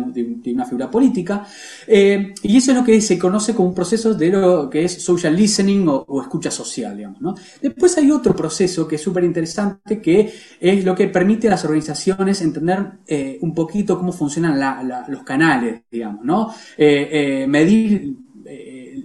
una 0.53 0.65
figura 0.65 0.91
política. 0.91 1.47
Eh, 1.87 2.35
y 2.43 2.57
eso 2.57 2.73
es 2.73 2.77
lo 2.77 2.85
que 2.85 3.01
se 3.01 3.19
conoce 3.19 3.55
como 3.55 3.69
un 3.69 3.75
proceso 3.75 4.15
de 4.15 4.29
lo 4.29 4.69
que 4.69 4.85
es 4.85 5.03
social 5.03 5.35
listening 5.35 5.87
o, 5.89 6.21
escucha 6.21 6.51
social, 6.51 6.97
digamos. 6.97 7.21
¿no? 7.21 7.35
Después 7.61 7.97
hay 7.99 8.11
otro 8.11 8.37
proceso 8.37 8.87
que 8.87 8.97
es 8.97 9.03
súper 9.03 9.25
interesante, 9.25 10.01
que 10.01 10.33
es 10.61 10.85
lo 10.85 10.95
que 10.95 11.09
permite 11.09 11.49
a 11.49 11.53
las 11.53 11.65
organizaciones 11.65 12.41
entender 12.43 12.93
un 13.41 13.55
poquito 13.55 13.99
cómo 13.99 14.13
funcionan 14.13 14.59
los 15.09 15.23
canales, 15.23 15.83
digamos, 15.91 16.25
¿no? 16.25 16.55
medir 16.79 18.12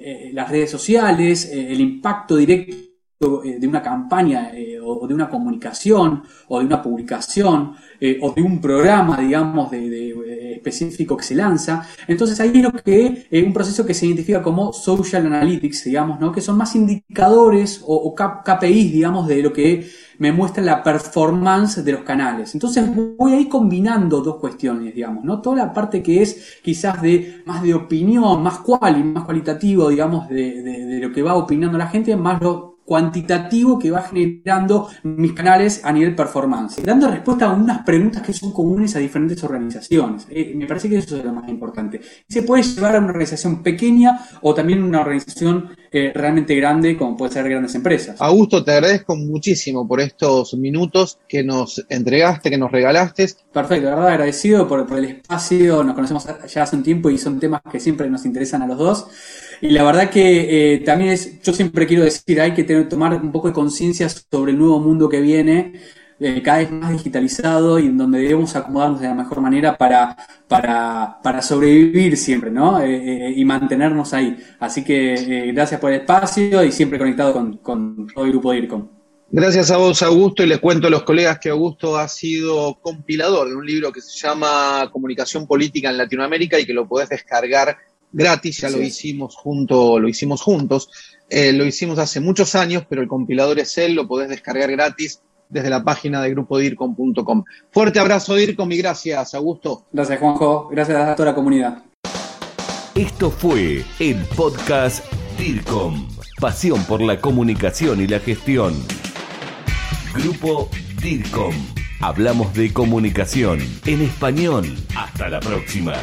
eh, 0.10 0.30
las 0.32 0.50
redes 0.50 0.72
sociales, 0.72 1.52
eh, 1.52 1.67
el 1.70 1.82
impacto 1.82 2.38
directo 2.38 3.43
eh, 3.43 3.58
de 3.60 3.67
una 3.67 3.82
campaña 3.82 4.52
o 4.82 5.06
de 5.06 5.13
una 5.13 5.30
comunicación 5.30 6.24
o 6.48 6.60
de 6.60 6.65
una 6.65 6.82
publicación 6.82 7.76
o 8.22 8.32
de 8.32 8.41
un 8.41 8.62
programa, 8.62 9.20
digamos, 9.20 9.70
de, 9.70 10.54
específico 10.56 11.17
que 11.17 11.26
se 11.26 11.36
lanza. 11.36 11.86
Entonces 12.08 12.39
ahí 12.39 12.52
es 12.56 12.63
lo 12.63 12.72
que 12.72 13.28
un 13.46 13.52
proceso 13.52 13.86
que 13.86 13.93
se 13.93 14.06
identifica 14.06 14.41
como 14.41 14.72
social 14.72 15.26
analytics, 15.26 15.84
digamos, 15.84 16.22
¿no? 16.22 16.32
que 16.32 16.39
son 16.39 16.56
más 16.58 16.74
indicadores 16.76 17.84
o, 17.86 17.96
o 17.96 18.15
KPIs, 18.15 18.93
digamos, 18.93 19.28
de 19.28 19.41
lo 19.41 19.52
que 19.52 19.86
me 20.20 20.32
muestra 20.32 20.64
la 20.64 20.84
performance 20.84 21.84
de 21.84 21.92
los 21.92 22.02
canales. 22.02 22.54
Entonces 22.54 22.86
voy 23.18 23.34
a 23.34 23.40
ir 23.40 23.50
combinando 23.50 24.22
dos 24.22 24.38
cuestiones, 24.38 24.94
digamos, 24.94 25.24
¿no? 25.24 25.42
Toda 25.42 25.58
la 25.58 25.74
parte 25.74 26.02
que 26.02 26.22
es 26.22 26.60
quizás 26.62 27.02
de 27.02 27.44
más 27.46 27.64
de 27.64 27.74
opinión, 27.74 28.42
más 28.42 28.60
cual 28.60 29.00
y 29.00 29.04
más 29.04 29.24
cualitativo, 29.26 29.90
digamos, 29.90 30.28
de, 30.30 30.62
de 30.62 31.00
lo 31.00 31.14
que 31.14 31.22
va 31.22 31.36
opinando 31.36 31.78
la 31.78 31.88
gente, 31.88 32.16
más 32.16 32.42
lo 32.42 32.78
cuantitativo 32.88 33.78
que 33.78 33.92
va 33.92 34.02
generando 34.02 34.88
mis 35.04 35.34
canales 35.34 35.84
a 35.84 35.92
nivel 35.92 36.16
performance, 36.16 36.82
dando 36.82 37.10
respuesta 37.10 37.48
a 37.48 37.54
unas 37.54 37.84
preguntas 37.84 38.22
que 38.22 38.32
son 38.32 38.54
comunes 38.54 38.96
a 38.96 39.00
diferentes 39.00 39.44
organizaciones. 39.44 40.26
Eh, 40.30 40.54
me 40.56 40.66
parece 40.66 40.88
que 40.88 41.00
eso 41.00 41.18
es 41.18 41.26
lo 41.26 41.34
más 41.34 41.50
importante. 41.50 42.00
Se 42.30 42.44
puede 42.44 42.64
llevar 42.64 42.96
a 42.96 43.00
una 43.00 43.10
organización 43.10 43.62
pequeña 43.62 44.18
o 44.42 44.54
también 44.54 44.82
una 44.82 45.02
organización 45.02 45.68
eh, 45.91 46.12
realmente 46.13 46.56
grande, 46.56 46.97
como 46.97 47.15
puede 47.15 47.34
ser 47.34 47.50
grandes 47.50 47.76
empresas. 47.76 48.19
Augusto, 48.19 48.63
te 48.63 48.71
agradezco 48.71 49.15
muchísimo 49.15 49.88
por 49.88 50.02
estos 50.02 50.54
minutos 50.56 51.19
que 51.28 51.43
nos 51.43 51.86
entregaste, 51.89 52.50
que 52.50 52.58
nos 52.58 52.71
regalaste. 52.71 53.28
Perfecto, 53.52 53.88
de 53.88 53.95
verdad 53.95 54.10
agradecido 54.10 54.67
por, 54.67 54.86
por 54.86 55.00
el 55.00 55.06
espacio. 55.06 55.84
Nos 55.84 55.95
conocemos 55.95 56.26
ya 56.54 56.63
hace 56.63 56.76
un 56.76 56.84
tiempo 56.84 57.10
y 57.10 57.17
son 57.17 57.39
temas 57.39 57.62
que 57.71 57.80
siempre 57.80 58.10
nos 58.10 58.26
interesan 58.26 58.62
a 58.62 58.67
los 58.67 58.78
dos. 58.78 59.08
Y 59.62 59.69
la 59.69 59.84
verdad 59.84 60.10
que 60.10 60.73
eh, 60.73 60.80
también 60.80 61.12
es, 61.12 61.41
yo 61.41 61.54
siempre 61.54 61.88
quiero 61.88 62.04
decir, 62.04 62.39
hay 62.39 62.54
que 62.54 62.63
tener, 62.63 62.88
tomar 62.88 63.13
un 63.15 63.32
poco 63.32 63.47
de 63.47 63.54
conciencia 63.54 64.08
sobre 64.10 64.52
el 64.52 64.58
nuevo 64.58 64.80
mundo 64.80 65.10
que 65.10 65.19
viene, 65.21 65.73
eh, 66.20 66.42
cada 66.42 66.60
vez 66.60 66.72
más 66.72 66.92
digitalizado 66.92 67.80
y 67.80 67.88
en 67.88 67.98
donde 67.98 68.20
debemos 68.20 68.56
acomodarnos 68.56 69.02
de 69.02 69.08
la 69.08 69.14
mejor 69.14 69.42
manera 69.42 69.78
para, 69.78 70.16
para, 70.48 71.20
para 71.22 71.42
sobrevivir 71.42 72.18
siempre, 72.18 72.52
¿no? 72.52 72.80
Eh, 72.82 73.34
y 73.36 73.46
mantenernos 73.46 74.14
ahí. 74.14 74.38
Así 74.60 74.84
que 74.84 75.52
gracias 75.54 75.80
por 75.80 75.92
el 75.92 76.02
espacio 76.02 76.64
y 76.64 76.72
siempre 76.72 77.00
conectado 77.00 77.34
con, 77.34 77.58
con 77.58 78.08
todo 78.08 78.26
el 78.26 78.32
grupo 78.32 78.52
de 78.52 78.58
IRCOM. 78.60 78.98
Gracias 79.30 79.72
a 79.72 79.78
vos, 79.78 80.02
Augusto, 80.04 80.42
y 80.42 80.48
les 80.48 80.60
cuento 80.60 80.88
a 80.88 80.90
los 80.90 81.04
colegas 81.04 81.38
que 81.38 81.50
Augusto 81.50 81.98
ha 81.98 82.08
sido 82.08 82.80
compilador 82.82 83.50
de 83.50 83.56
un 83.56 83.66
libro 83.66 83.92
que 83.92 84.00
se 84.00 84.18
llama 84.18 84.90
Comunicación 84.90 85.46
Política 85.46 85.90
en 85.90 85.98
Latinoamérica 85.98 86.58
y 86.58 86.66
que 86.66 86.72
lo 86.72 86.88
podés 86.88 87.10
descargar 87.10 87.78
gratis, 88.10 88.62
ya 88.62 88.70
lo 88.70 88.82
hicimos 88.82 89.36
junto, 89.36 90.00
lo 90.00 90.08
hicimos 90.08 90.42
juntos, 90.42 90.90
eh, 91.30 91.52
lo 91.52 91.66
hicimos 91.66 92.00
hace 92.00 92.22
muchos 92.22 92.56
años, 92.56 92.86
pero 92.90 93.02
el 93.02 93.10
compilador 93.10 93.60
es 93.60 93.78
él, 93.78 93.96
lo 93.96 94.08
podés 94.08 94.30
descargar 94.30 94.72
gratis 94.72 95.22
desde 95.50 95.70
la 95.70 95.84
página 95.84 96.22
de 96.22 96.32
grupodircom.com. 96.32 97.44
Fuerte 97.72 98.00
abrazo 98.00 98.36
DIRCOM 98.36 98.72
y 98.72 98.78
gracias, 98.78 99.34
Augusto. 99.34 99.86
Gracias, 99.92 100.20
Juanjo. 100.20 100.70
Gracias 100.70 100.98
a 100.98 101.16
toda 101.16 101.30
la 101.30 101.36
comunidad. 101.36 101.84
Esto 102.96 103.30
fue 103.30 103.84
el 104.00 104.18
podcast 104.36 105.06
DIRCOM. 105.38 106.08
Pasión 106.40 106.84
por 106.86 107.02
la 107.02 107.20
comunicación 107.20 108.02
y 108.02 108.08
la 108.08 108.20
gestión. 108.20 108.74
Grupo 110.14 110.70
DIRCOM. 111.02 111.54
Hablamos 112.02 112.54
de 112.54 112.74
comunicación 112.74 113.60
en 113.86 114.02
español. 114.02 114.66
Hasta 114.96 115.30
la 115.30 115.40
próxima. 115.40 115.94